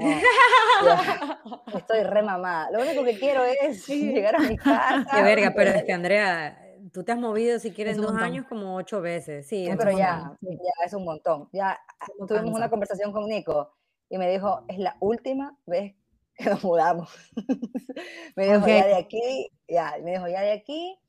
[1.76, 2.72] estoy re mamada.
[2.72, 5.06] Lo único que quiero es llegar a mi casa.
[5.14, 8.76] Qué verga, pero es que Andrea, tú te has movido si quieres dos años como
[8.76, 9.48] ocho veces.
[9.48, 11.50] Sí, pero ya, ya es un montón.
[11.52, 11.80] Ya
[12.28, 13.74] tuvimos una conversación con Nico
[14.10, 15.96] y me dijo, es la última vez
[16.36, 17.10] que nos mudamos.
[18.36, 21.00] me dijo, ya de aquí, ya, me dijo, ya de aquí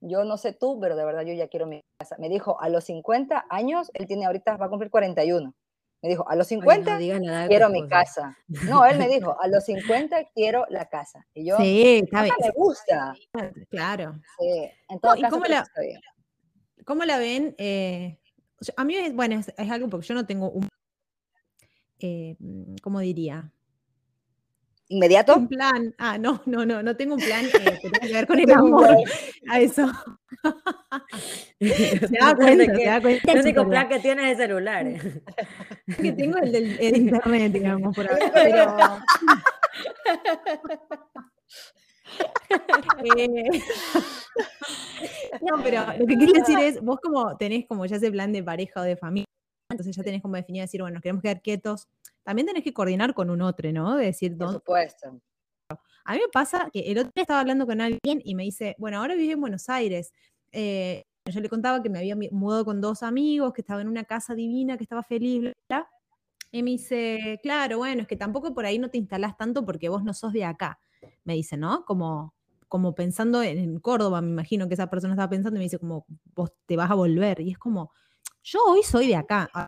[0.00, 2.16] yo no sé tú, pero de verdad yo ya quiero mi casa.
[2.18, 5.54] Me dijo, a los 50 años, él tiene ahorita, va a cumplir 41.
[6.02, 6.98] Me dijo, a los 50
[7.48, 8.36] quiero mi casa.
[8.46, 11.26] No, él me dijo, a los 50 quiero la casa.
[11.34, 12.34] Y yo, sí, está bien.
[12.40, 13.14] me gusta.
[13.68, 14.20] Claro.
[14.38, 15.66] Sí, en todo caso, cómo, la,
[16.84, 17.54] ¿cómo la ven?
[17.58, 18.18] Eh,
[18.76, 20.68] a mí, bueno, es, algo porque yo no tengo un...
[21.98, 22.36] eh,
[22.80, 23.50] ¿cómo diría?
[24.90, 25.36] ¿Inmediato?
[25.36, 25.94] Un plan.
[25.98, 27.50] Ah, no, no, no, no tengo un plan eh,
[27.82, 28.96] que tenga que ver con el amor.
[29.48, 29.86] A eso.
[31.60, 33.32] se da cuenta, se da cuenta.
[33.32, 34.86] El único plan que tienes es celular.
[36.00, 38.30] que tengo el del internet, digamos, por ahora.
[38.32, 38.76] Pero...
[43.16, 43.50] Eh,
[45.42, 48.42] no, pero lo que quería decir es, vos como tenés como ya ese plan de
[48.42, 49.26] pareja o de familia,
[49.70, 51.86] entonces ya tenés como definido decir, bueno, nos queremos quedar quietos,
[52.28, 53.96] también tenés que coordinar con un otro, ¿no?
[53.96, 55.18] De decir, Por supuesto.
[56.04, 58.76] A mí me pasa que el otro día estaba hablando con alguien y me dice,
[58.76, 60.12] bueno, ahora vive en Buenos Aires.
[60.52, 64.04] Eh, yo le contaba que me había mudado con dos amigos, que estaba en una
[64.04, 65.88] casa divina, que estaba feliz, bla, bla.
[66.52, 69.88] Y me dice, claro, bueno, es que tampoco por ahí no te instalás tanto porque
[69.88, 70.78] vos no sos de acá.
[71.24, 71.86] Me dice, ¿no?
[71.86, 72.34] Como,
[72.68, 76.04] como pensando en, Córdoba, me imagino que esa persona estaba pensando y me dice, como,
[76.34, 77.40] vos te vas a volver.
[77.40, 77.90] Y es como,
[78.42, 79.66] yo hoy soy de acá, ah,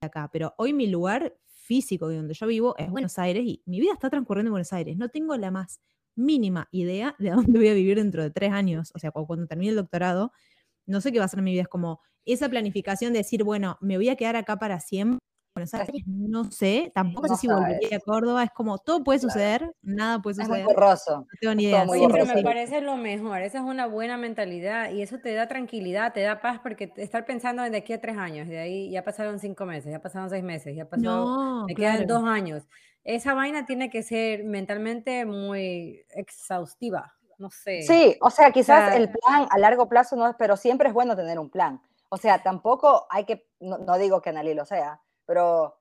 [0.00, 1.36] de acá, pero hoy mi lugar
[1.72, 4.74] físico de donde yo vivo es Buenos Aires y mi vida está transcurriendo en Buenos
[4.74, 4.94] Aires.
[4.98, 5.80] No tengo la más
[6.14, 8.92] mínima idea de dónde voy a vivir dentro de tres años.
[8.94, 10.32] O sea, cuando termine el doctorado,
[10.84, 11.62] no sé qué va a ser mi vida.
[11.62, 15.18] Es como esa planificación de decir, bueno, me voy a quedar acá para siempre
[15.54, 19.70] Buenos Aires, no sé, tampoco sé si volvería a Córdoba, es como todo puede suceder,
[19.82, 20.60] nada puede suceder.
[20.60, 21.18] Es muy borroso.
[21.18, 21.86] No tengo ni idea.
[21.86, 25.48] Sí, pero me parece lo mejor, esa es una buena mentalidad y eso te da
[25.48, 28.90] tranquilidad, te da paz, porque estar pensando en de aquí a tres años, de ahí
[28.90, 32.66] ya pasaron cinco meses, ya pasaron seis meses, ya pasaron, me quedan dos años.
[33.04, 37.82] Esa vaina tiene que ser mentalmente muy exhaustiva, no sé.
[37.82, 41.14] Sí, o sea, quizás el plan a largo plazo no es, pero siempre es bueno
[41.14, 41.82] tener un plan.
[42.08, 45.78] O sea, tampoco hay que, no, no digo que Analí lo sea, pero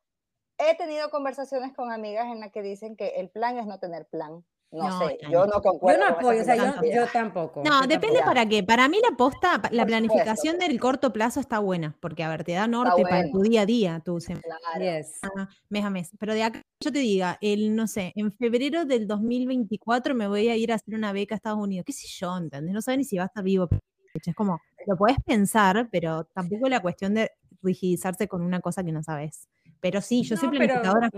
[0.58, 4.06] he tenido conversaciones con amigas en las que dicen que el plan es no tener
[4.08, 4.43] plan.
[4.71, 5.99] No, sé, yo no concuerdo.
[5.99, 7.62] Yo no apoyo, o sea, yo, tampoco.
[7.62, 8.63] No, depende para qué.
[8.63, 12.54] Para mí la posta, la planificación del corto plazo está buena, porque a ver, te
[12.54, 14.45] da norte para tu día a día, tu semana.
[14.73, 15.49] Claro.
[15.67, 16.12] mes a mes.
[16.17, 20.47] Pero de acá, yo te diga, el, no sé, en febrero del 2024 me voy
[20.47, 21.84] a ir a hacer una beca a Estados Unidos.
[21.86, 22.38] ¿Qué sé yo?
[22.38, 22.73] ¿Entendés?
[22.73, 23.67] No sabes ni si va a estar vivo.
[24.13, 27.30] Es como, lo puedes pensar, pero tampoco la cuestión de
[27.62, 29.47] rigidizarse con una cosa que no sabes.
[29.80, 31.10] Pero sí, yo soy planificadora,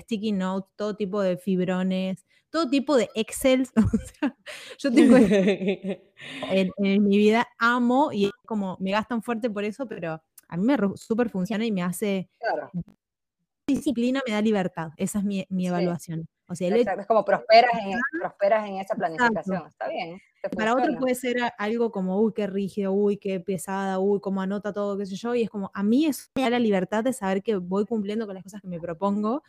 [0.00, 3.66] sticky notes, todo tipo de fibrones, todo tipo de Excel.
[4.78, 5.16] yo tengo
[6.50, 10.64] en, mi vida amo y es como me gastan fuerte por eso, pero a mí
[10.64, 12.28] me súper funciona y me hace
[13.66, 14.90] disciplina, me da libertad.
[14.96, 16.26] Esa es mi, mi evaluación.
[16.52, 19.66] O sea, es como prosperas en, prosperas en esa planificación.
[19.66, 20.20] Está bien.
[20.56, 24.72] Para otro puede ser algo como, uy, qué rígido, uy, qué pesada, uy, cómo anota
[24.72, 27.12] todo, qué sé yo, y es como, a mí eso me da la libertad de
[27.12, 29.42] saber que voy cumpliendo con las cosas que me propongo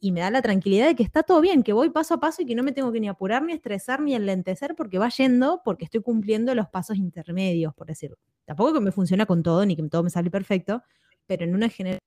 [0.00, 2.42] y me da la tranquilidad de que está todo bien, que voy paso a paso
[2.42, 5.62] y que no me tengo que ni apurar, ni estresar, ni enlentecer porque va yendo,
[5.64, 8.16] porque estoy cumpliendo los pasos intermedios, por decirlo.
[8.44, 10.82] Tampoco que me funciona con todo, ni que todo me sale perfecto,
[11.26, 12.00] pero en una general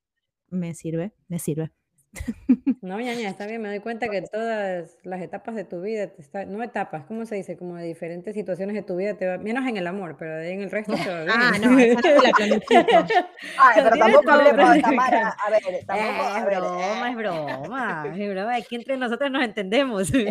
[0.49, 1.71] me sirve, me sirve.
[2.81, 6.09] No, ñaña, está bien, me doy cuenta que todas las etapas de tu vida,
[6.47, 7.57] no etapas, ¿cómo se dice?
[7.57, 10.47] Como de diferentes situaciones de tu vida, te va, menos en el amor, pero de
[10.47, 11.35] ahí en el resto te va bien.
[11.35, 12.73] Ah, no, esa no la planifico.
[13.57, 18.75] Ay, pero tampoco hablemos, Tamara, a ver, tampoco, es broma, es broma, es broma, aquí
[18.75, 20.13] entre nosotros nos entendemos.
[20.13, 20.25] no,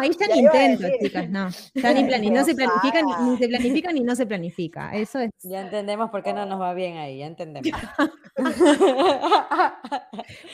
[0.00, 4.00] ahí está el intento, chicas, no, ya ni no se planifica, ni, se planifica ni
[4.00, 5.30] no se planifica, eso es.
[5.44, 7.70] Ya entendemos por qué no nos va bien ahí, ya entendemos.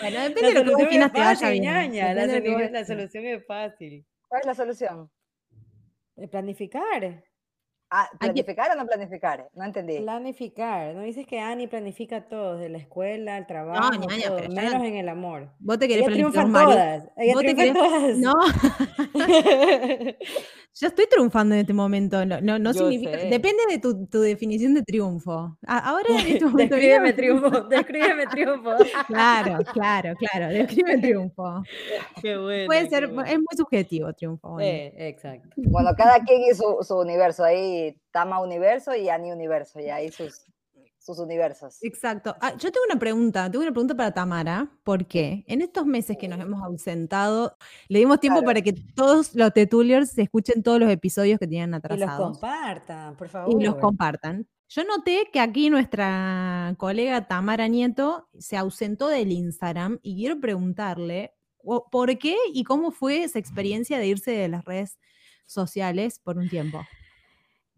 [0.01, 2.73] Bueno, depende de lo que te vaya bien.
[2.73, 4.05] la, solución es fácil.
[4.29, 5.11] ¿Cuál es la solución?
[6.31, 7.25] Planificar.
[7.95, 9.51] Ah, ¿planificar o no planificar?
[9.55, 9.99] No entendí.
[9.99, 10.95] Planificar.
[10.95, 13.91] No dices que Ani planifica todo, de la escuela, el trabajo,
[14.49, 15.51] menos en el amor.
[15.59, 17.11] Vos te querés Ella planificar todas.
[17.19, 17.75] Ella ¿Vos te querés...
[17.75, 18.17] todas.
[18.17, 18.33] No.
[20.75, 22.25] Yo estoy triunfando en este momento.
[22.25, 23.19] No, no, significa.
[23.19, 25.59] Depende de tu, tu, definición de triunfo.
[25.67, 26.75] Ahora en este momento.
[26.75, 27.51] Descríbeme triunfo.
[27.69, 28.71] Descríbeme triunfo.
[29.07, 30.49] claro, claro, claro.
[30.49, 31.63] Describe triunfo.
[32.23, 32.67] Qué bueno.
[32.67, 34.59] Puede ser, es muy subjetivo triunfo.
[34.61, 35.51] Eh, exacto.
[35.57, 37.45] Bueno, cada quien y su, su universo.
[37.45, 39.81] Ahí Tama Universo y Ani Universo.
[39.81, 40.47] Y ahí sus
[41.03, 41.79] sus universos.
[41.83, 42.37] Exacto.
[42.41, 46.29] Ah, yo tengo una pregunta, tengo una pregunta para Tamara, porque en estos meses que
[46.29, 47.57] nos hemos ausentado,
[47.89, 51.75] le dimos tiempo para que todos los Tetuliers se escuchen todos los episodios que tienen
[51.75, 52.05] atrasados.
[52.05, 53.61] Y los compartan, por favor.
[53.61, 54.47] Y los compartan.
[54.69, 61.35] Yo noté que aquí nuestra colega Tamara Nieto se ausentó del Instagram y quiero preguntarle
[61.91, 64.99] por qué y cómo fue esa experiencia de irse de las redes
[65.47, 66.81] sociales por un tiempo.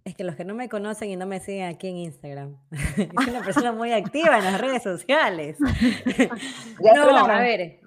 [0.05, 2.59] Es que los que no me conocen y no me siguen aquí en Instagram,
[3.17, 5.57] soy una persona muy activa en las redes sociales.
[6.95, 7.81] no, a ver,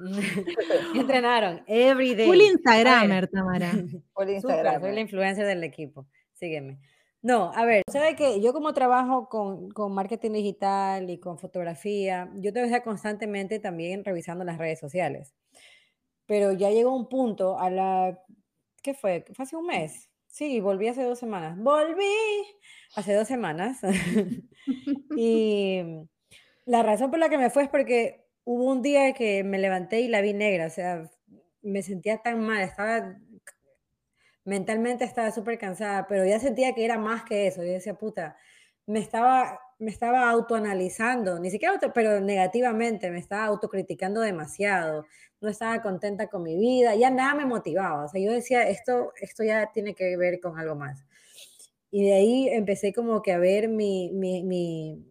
[0.95, 2.25] entrenaron every day.
[2.25, 3.71] Full Instagramer, Tamara.
[4.15, 4.82] Full Instagram.
[4.82, 6.08] soy la influencer del equipo.
[6.34, 6.80] Sígueme.
[7.21, 12.32] No, a ver, sabe que yo como trabajo con, con, marketing digital y con fotografía,
[12.36, 15.36] yo tengo que estar constantemente también revisando las redes sociales.
[16.25, 18.19] Pero ya llegó un punto a la,
[18.82, 19.23] ¿qué fue?
[19.34, 20.10] Fue hace un mes.
[20.28, 21.58] Sí, volví hace dos semanas.
[21.58, 22.06] Volví
[22.96, 23.80] hace dos semanas.
[25.18, 25.82] y
[26.66, 30.02] la razón por la que me fue es porque hubo un día que me levanté
[30.02, 31.10] y la vi negra, o sea,
[31.62, 33.18] me sentía tan mal, estaba
[34.48, 37.63] mentalmente estaba súper cansada, pero ya sentía que era más que eso.
[37.63, 38.38] Yo decía, puta,
[38.86, 45.06] me estaba, me estaba autoanalizando, ni siquiera auto, pero negativamente, me estaba autocriticando demasiado,
[45.41, 48.06] no estaba contenta con mi vida, ya nada me motivaba.
[48.06, 51.04] O sea, yo decía, esto, esto ya tiene que ver con algo más.
[51.91, 55.06] Y de ahí empecé como que a ver mi, mi, mi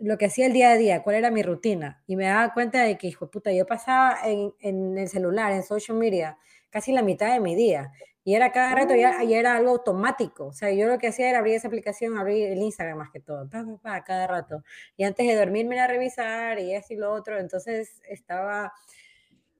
[0.00, 2.02] lo que hacía el día a día, cuál era mi rutina.
[2.06, 5.62] Y me daba cuenta de que, hijo puta, yo pasaba en, en el celular, en
[5.62, 6.38] social media,
[6.70, 7.92] casi la mitad de mi día.
[8.24, 10.46] Y era cada rato, ya, ya, era algo automático.
[10.46, 13.20] O sea, yo lo que hacía era abrir esa aplicación, abrir el Instagram más que
[13.20, 13.48] todo,
[13.80, 14.64] pa, cada rato.
[14.96, 17.38] Y antes de dormirme a revisar y y lo otro.
[17.38, 18.72] Entonces estaba,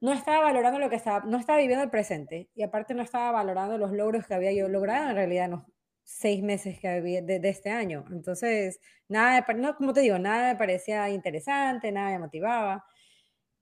[0.01, 2.49] no estaba valorando lo que estaba, no estaba viviendo el presente.
[2.55, 5.63] Y aparte no estaba valorando los logros que había yo logrado en realidad en los
[6.05, 8.05] seis meses que había de, este año.
[8.11, 12.85] Entonces, nada, no, como te digo, nada me parecía interesante, nada me motivaba.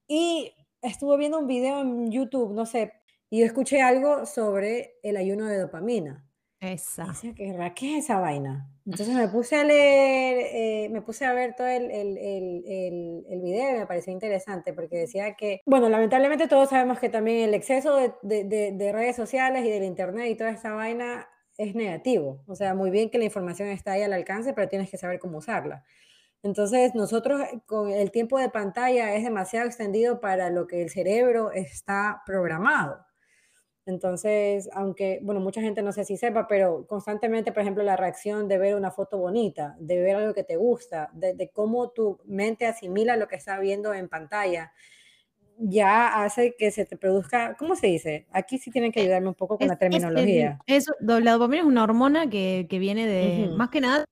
[0.07, 2.93] Y estuve viendo un video en YouTube, no sé,
[3.31, 6.25] y escuché algo sobre el ayuno de dopamina.
[6.73, 7.05] Esa.
[7.07, 8.69] Decía, ¿qué, ¿qué es esa vaina?
[8.87, 13.41] Entonces me puse a leer, eh, me puse a ver todo el, el, el, el,
[13.41, 17.55] video y me pareció interesante porque decía que, bueno, lamentablemente todos sabemos que también el
[17.55, 22.43] exceso de, de, de, redes sociales y del internet y toda esa vaina es negativo.
[22.47, 25.19] O sea, muy bien que la información está ahí al alcance, pero tienes que saber
[25.19, 25.85] cómo usarla.
[26.43, 30.91] Entonces, nosotros eh, con el tiempo de pantalla es demasiado extendido para lo que el
[30.91, 33.05] cerebro está programado.
[33.87, 38.49] Entonces, aunque, bueno, mucha gente no sé si sepa, pero constantemente, por ejemplo, la reacción
[38.49, 42.67] de ver una foto bonita, de ver algo que te gusta, de, cómo tu mente
[42.67, 44.73] asimila lo que está viendo en pantalla,
[45.59, 48.27] ya hace que se te produzca, ¿cómo se dice?
[48.33, 50.59] Aquí sí tienen que ayudarme un poco con la terminología.
[50.67, 54.07] Es, la dopamina es una hormona que, viene de, más que nada,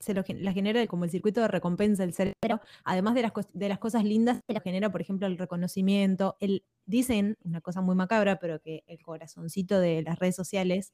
[0.00, 3.78] se la genera como el circuito de recompensa del cerebro, además de las, de las
[3.78, 8.60] cosas lindas, la genera, por ejemplo, el reconocimiento, el, dicen, una cosa muy macabra, pero
[8.60, 10.92] que el corazoncito de las redes sociales,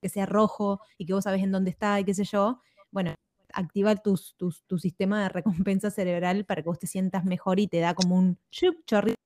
[0.00, 2.60] que sea rojo y que vos sabés en dónde está y qué sé yo,
[2.90, 3.14] bueno,
[3.52, 7.80] activa tus, tu sistema de recompensa cerebral para que vos te sientas mejor y te
[7.80, 9.16] da como un chorrito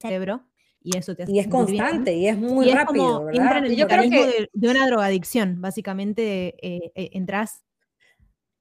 [0.00, 0.44] cerebro
[0.84, 4.22] y eso te hace Y es constante y es muy rápido, Entra en el mecanismo
[4.52, 7.64] de, una drogadicción, básicamente eh, eh, entras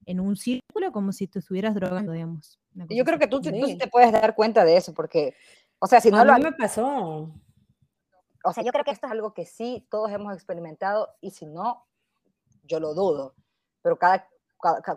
[0.05, 2.59] en un círculo como si te estuvieras drogando, digamos.
[2.89, 5.35] Yo creo que tú, tú, te puedes dar cuenta de eso, porque,
[5.79, 6.33] o sea, si no lo...
[6.33, 7.33] A mí me pasó.
[8.43, 11.45] O sea, yo creo que esto es algo que sí todos hemos experimentado y si
[11.45, 11.85] no,
[12.63, 13.35] yo lo dudo.
[13.81, 14.27] Pero cada,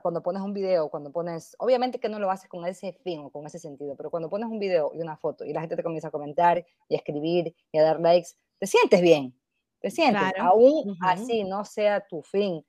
[0.03, 3.31] cuando pones un video, cuando pones, obviamente que no lo haces con ese fin o
[3.31, 5.83] con ese sentido, pero cuando pones un video y una foto y la gente te
[5.83, 9.35] comienza a comentar y a escribir y a dar likes, te sientes bien,
[9.81, 12.65] te sientes, aún así no sea tu fin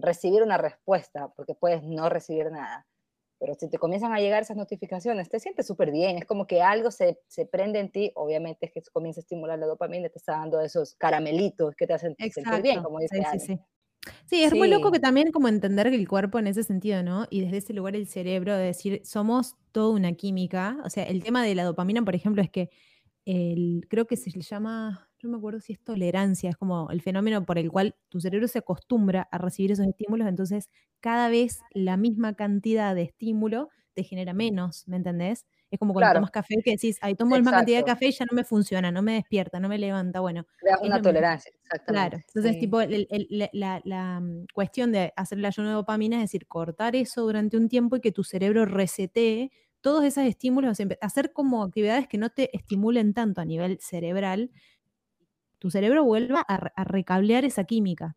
[0.00, 2.86] recibir una respuesta, porque puedes no recibir nada.
[3.38, 6.18] Pero si te comienzan a llegar esas notificaciones, te sientes súper bien.
[6.18, 8.12] Es como que algo se, se, prende en ti.
[8.14, 11.94] Obviamente es que comienza a estimular la dopamina, te está dando esos caramelitos que te
[11.94, 13.58] hacen sentir bien, como dice sí, sí,
[14.26, 14.42] sí.
[14.44, 17.26] es muy loco que también como entender que el cuerpo en ese sentido, ¿no?
[17.30, 20.76] Y desde ese lugar el cerebro, de decir, somos toda una química.
[20.84, 22.68] O sea, el tema de la dopamina, por ejemplo, es que
[23.24, 27.02] el, creo que se le llama no me acuerdo si es tolerancia, es como el
[27.02, 30.68] fenómeno por el cual tu cerebro se acostumbra a recibir esos estímulos, entonces
[31.00, 35.46] cada vez la misma cantidad de estímulo te genera menos, ¿me entendés?
[35.70, 38.12] Es como cuando tomas café que decís, ay, tomo la misma cantidad de café y
[38.12, 40.20] ya no me funciona, no me despierta, no me levanta.
[40.20, 40.46] Bueno.
[40.82, 42.16] una tolerancia, exactamente.
[42.16, 42.24] Claro.
[42.26, 42.80] Entonces, tipo,
[43.52, 47.68] la, mm, cuestión de hacer el ayuno de dopamina es decir, cortar eso durante un
[47.68, 52.54] tiempo y que tu cerebro resetee todos esos estímulos, hacer como actividades que no te
[52.54, 54.50] estimulen tanto a nivel cerebral
[55.60, 58.16] tu cerebro vuelva a, recablear esa química.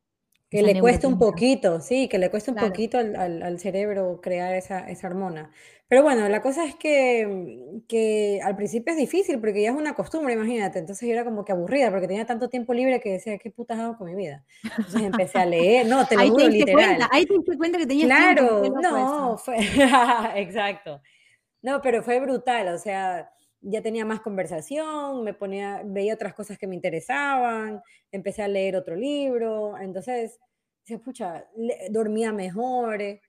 [0.49, 4.86] Que le cueste un poquito, sí, que le cueste un poquito al, cerebro crear esa,
[5.03, 5.51] hormona.
[5.88, 9.93] Pero bueno, la cosa es que, que, al principio es difícil porque ya es una
[9.95, 10.80] costumbre, imagínate.
[10.80, 13.80] Entonces yo era como que aburrida porque tenía tanto tiempo libre que decía, ¿qué putas
[13.80, 14.45] hago con mi vida?
[14.63, 17.07] Entonces empecé a leer, no, te lo juro, literal.
[17.11, 18.80] ahí te diste cuenta que tenías claro, tiempo.
[18.80, 19.57] Claro, no, fue,
[20.36, 21.01] exacto.
[21.63, 23.34] No, pero fue brutal, o sea,
[23.64, 28.76] ya tenía más conversación, me ponía, veía otras cosas que me interesaban, empecé a leer
[28.76, 30.39] otro libro, entonces,
[30.84, 31.47] se pucha,
[31.89, 33.22] dormía mejor, eh,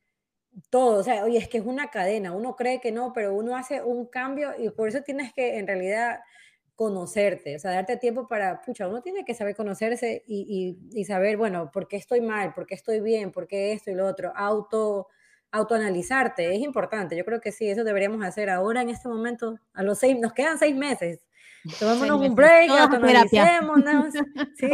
[0.71, 3.57] todo, o sea, oye, es que es una cadena, uno cree que no, pero uno
[3.57, 6.21] hace un cambio y por eso tienes que en realidad
[6.75, 11.37] conocerte, o sea, darte tiempo para, pucha, uno tiene que saber conocerse y, y, saber,
[11.37, 14.33] bueno, por qué estoy mal, por qué estoy bien, por qué esto y lo otro,
[14.35, 15.09] auto,
[15.55, 19.83] autoanalizarte, es importante, yo creo que sí, eso deberíamos hacer ahora en este momento, a
[19.83, 21.21] los seis, nos quedan seis meses,
[21.79, 24.15] tomémonos un break, autoanalicémonos,
[24.57, 24.69] sí,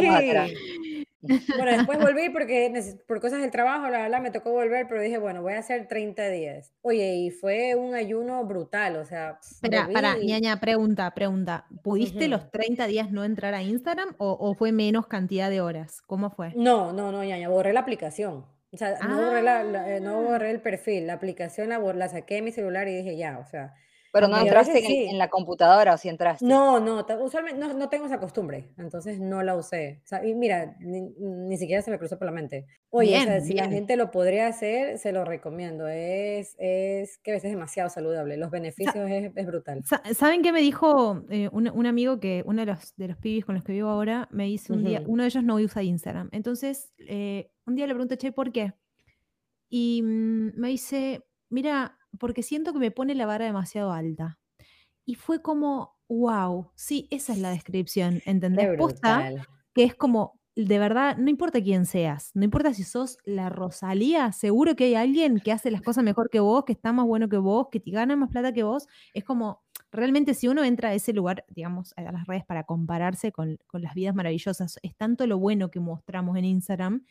[1.23, 2.73] bueno, después volví porque
[3.07, 5.87] por cosas del trabajo, la verdad, me tocó volver, pero dije, bueno, voy a hacer
[5.87, 6.73] 30 días.
[6.81, 9.39] Oye, y fue un ayuno brutal, o sea...
[9.43, 11.67] Espera, para, ñaña, pregunta, pregunta.
[11.83, 16.01] ¿Pudiste los 30 días no entrar a Instagram o, fue menos cantidad de horas?
[16.07, 16.53] ¿Cómo fue?
[16.57, 18.47] No, no, no, ñaña, borré la aplicación.
[18.73, 20.23] O sea, no, borré la, eh, no ah.
[20.23, 23.45] borré el perfil, la aplicación la, la saqué de mi celular y dije, ya, o
[23.45, 23.75] sea...
[24.13, 26.45] Pero no entraste en, la computadora o si entraste.
[26.45, 30.01] No, no, usualmente no, no, tengo esa costumbre, entonces no la usé.
[30.05, 32.67] O sea, y mira, ni, siquiera se me cruzó por la mente.
[32.91, 35.87] Oye, si la gente lo podría hacer, se lo recomiendo.
[35.87, 38.37] Es, es que a veces es demasiado saludable.
[38.37, 39.85] Los beneficios es, es, brutal.
[40.17, 43.45] ¿Saben qué me dijo eh, un, un, amigo que uno de los, de los pibis
[43.45, 46.31] con los que vivo ahora me dice un día, uno de ellos no usa Instagram.
[46.33, 48.75] Entonces, eh, un día le pregunté, che, ¿por qué?
[49.69, 54.39] Y mm, me dice, mira, porque siento que me pone la vara demasiado alta.
[55.07, 58.77] Y fue como, wow, sí, esa es la descripción, ¿entendés?
[58.77, 59.31] Posta,
[59.73, 64.33] que es como, de verdad, no importa quién seas, no importa si sos la Rosalía,
[64.33, 67.29] seguro que hay alguien que hace las cosas mejor que vos, que está más bueno
[67.29, 68.89] que vos, que te gana más plata que vos.
[69.15, 69.63] Es como,
[69.93, 73.83] realmente si uno entra a ese lugar, digamos, a las redes para compararse con, con
[73.83, 77.05] las vidas maravillosas, es tanto lo bueno que mostramos en Instagram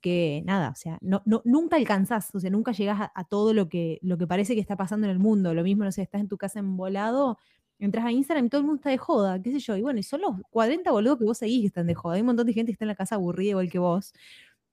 [0.00, 3.68] que nada, o sea, no, no, nunca alcanzás, o sea, nunca llegás a, todo lo
[3.68, 5.54] que, lo que parece que está pasando en el mundo.
[5.54, 7.38] Lo mismo, no sé, estás en tu casa embolado,
[7.78, 9.76] entras a Instagram y todo el mundo está de joda, qué sé yo.
[9.76, 12.14] Y bueno, y son los 40 boludos que vos seguís que están de joda.
[12.16, 14.12] Hay un montón de gente que está en la casa aburrida igual que vos,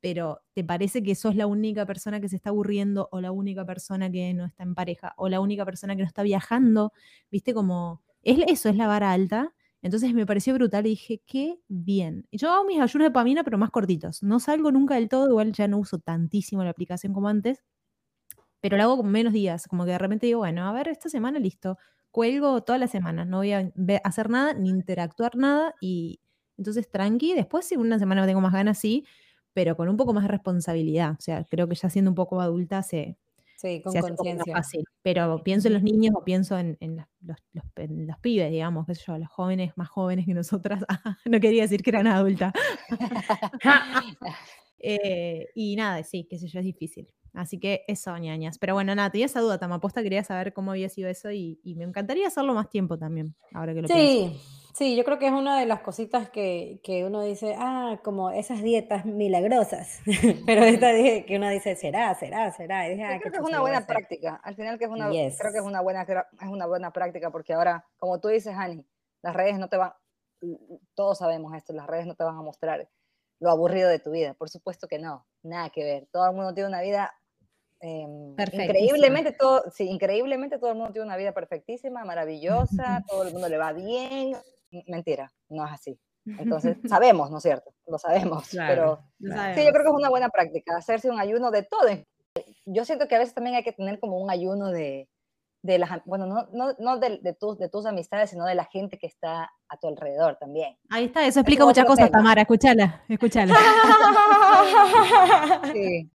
[0.01, 3.65] pero te parece que sos la única persona que se está aburriendo o la única
[3.65, 6.93] persona que no está en pareja o la única persona que no está viajando,
[7.31, 8.01] viste como...
[8.23, 9.53] Es, eso es la vara alta
[9.83, 12.25] entonces me pareció brutal y dije, qué bien.
[12.31, 14.23] Y yo hago mis ayunos de pamina, pero más cortitos.
[14.23, 17.63] No salgo nunca del todo, igual ya no uso tantísimo la aplicación como antes,
[18.61, 19.67] pero lo hago con menos días.
[19.67, 21.77] Como que de repente digo, bueno, a ver, esta semana listo.
[22.11, 23.71] Cuelgo toda la semana, no voy a
[24.03, 26.21] hacer nada ni interactuar nada y
[26.57, 27.33] entonces tranqui.
[27.33, 29.05] Después, si una semana tengo más ganas, sí,
[29.53, 31.13] pero con un poco más de responsabilidad.
[31.19, 33.17] O sea, creo que ya siendo un poco adulta se,
[33.63, 34.61] Sí, con conciencia.
[35.01, 36.77] Pero pienso en los niños o pienso en,
[37.21, 40.83] los, los, pibes, digamos, qué sé yo, los jóvenes más jóvenes que nosotras.
[41.25, 42.51] no quería decir que eran adulta.
[44.85, 47.07] Eh, y nada, sí, qué sé yo, es difícil.
[47.31, 48.57] Así que eso, ñañas.
[48.57, 51.85] Pero bueno, nada, tenía esa duda, Tamaposta, quería saber cómo había sido eso y, me
[51.85, 54.37] encantaría hacerlo más tiempo también, ahora que lo Sí,
[54.73, 58.31] Sí, yo creo que es una de las cositas que, que uno dice, ah, como
[58.31, 59.99] esas dietas milagrosas,
[60.47, 62.89] pero esta dije que uno dice, será, será, será.
[62.89, 65.59] Y ah, creo que es una buena práctica, al final que es una, creo que
[65.59, 68.83] es una, buena, es una buena práctica porque ahora, como tú dices, Hani,
[69.21, 69.93] las redes no te van,
[70.95, 72.89] todos sabemos esto, las redes no te van a mostrar
[73.39, 76.51] lo aburrido de tu vida, por supuesto que no, nada que ver, todo el mundo
[76.55, 77.13] tiene una vida
[77.79, 83.33] eh, increíblemente todo, sí, increíblemente todo el mundo tiene una vida perfectísima, maravillosa, todo el
[83.33, 84.35] mundo le va bien,
[84.87, 85.99] mentira, no es así.
[86.25, 87.73] Entonces, sabemos, ¿no es cierto?
[87.87, 91.63] Lo sabemos, pero sí, yo creo que es una buena práctica, hacerse un ayuno de
[91.63, 91.89] todo.
[92.65, 95.07] Yo siento que a veces también hay que tener como un ayuno de,
[95.63, 98.65] de las, bueno, no, no, no de, de, tus, de tus amistades, sino de la
[98.65, 100.77] gente que está a tu alrededor también.
[100.89, 103.53] Ahí está, eso explica muchas cosas, Tamara, escúchala, escúchala.
[105.73, 106.09] sí,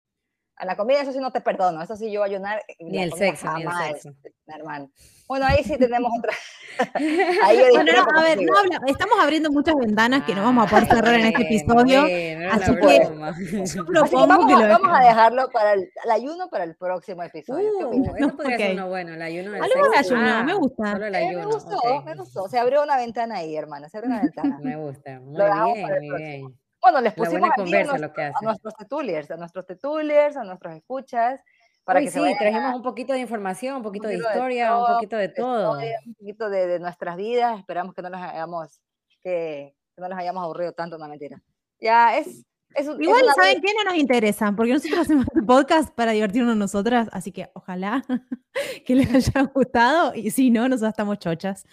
[0.57, 1.81] a la comida, eso sí no te perdono.
[1.81, 2.61] Eso sí, yo ayunar.
[2.67, 4.09] Eh, ni el sexo, ni el sexo.
[4.47, 4.89] Hermano.
[5.27, 6.33] Bueno, ahí sí tenemos otra.
[7.43, 10.67] ahí yo bueno, no, a ver, no habla, estamos abriendo muchas ventanas que no vamos
[10.67, 12.01] a poder cerrar en este episodio.
[12.51, 17.89] así que vamos, que vamos a dejarlo para el, ayuno para el próximo episodio.
[17.89, 20.91] Uh, eso podría ser uno bueno, el ayuno del Algo de ayuno, ah, me gusta.
[20.91, 21.39] Solo el ayuno.
[21.39, 22.47] me gustó, me gustó.
[22.47, 23.89] Se abrió una ventana ahí, hermana.
[23.89, 24.59] Se abrió una ventana.
[24.63, 25.19] me gusta.
[25.21, 26.64] Muy bien, muy bien.
[26.85, 31.41] Bueno, les pusimos a, nuestros, a, nuestros tetuliers, a nuestros tetuliers, a nuestros escuchas.
[31.83, 35.29] Para que sí, trajimos un poquito de información, un poquito, de historia, un poquito de
[35.29, 35.79] todo.
[35.79, 37.57] un poquito de, nuestras vidas.
[37.57, 38.81] Esperamos que no nos hayamos,
[39.23, 41.41] que, no nos hayamos aburrido tanto, no mentira.
[41.79, 42.45] Ya es,
[42.77, 43.73] Igual, ¿saben qué?
[43.73, 48.03] No nos interesa, porque nosotros hacemos el podcast para divertirnos nosotras, así que ojalá
[48.85, 51.65] que les haya gustado, y si no, nosotros estamos chochas.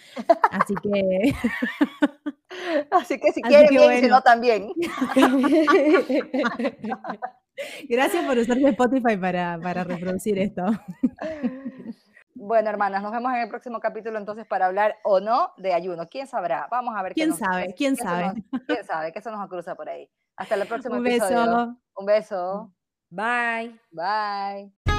[0.51, 1.33] Así que...
[2.91, 4.71] Así que si quieren bien, si no también.
[7.89, 10.63] Gracias por usar Spotify para, para reproducir esto.
[12.35, 16.07] Bueno, hermanas, nos vemos en el próximo capítulo entonces para hablar o no de ayuno.
[16.09, 16.67] ¿Quién sabrá?
[16.69, 17.13] Vamos a ver.
[17.13, 17.73] ¿Quién sabe?
[17.75, 18.43] ¿Quién sabe?
[18.67, 19.11] ¿Quién sabe?
[19.11, 20.07] Que eso nos cruza por ahí.
[20.35, 21.37] Hasta el próximo Un episodio.
[21.37, 21.77] Beso.
[21.95, 22.73] Un beso.
[23.09, 23.79] Bye.
[23.91, 24.92] Bye.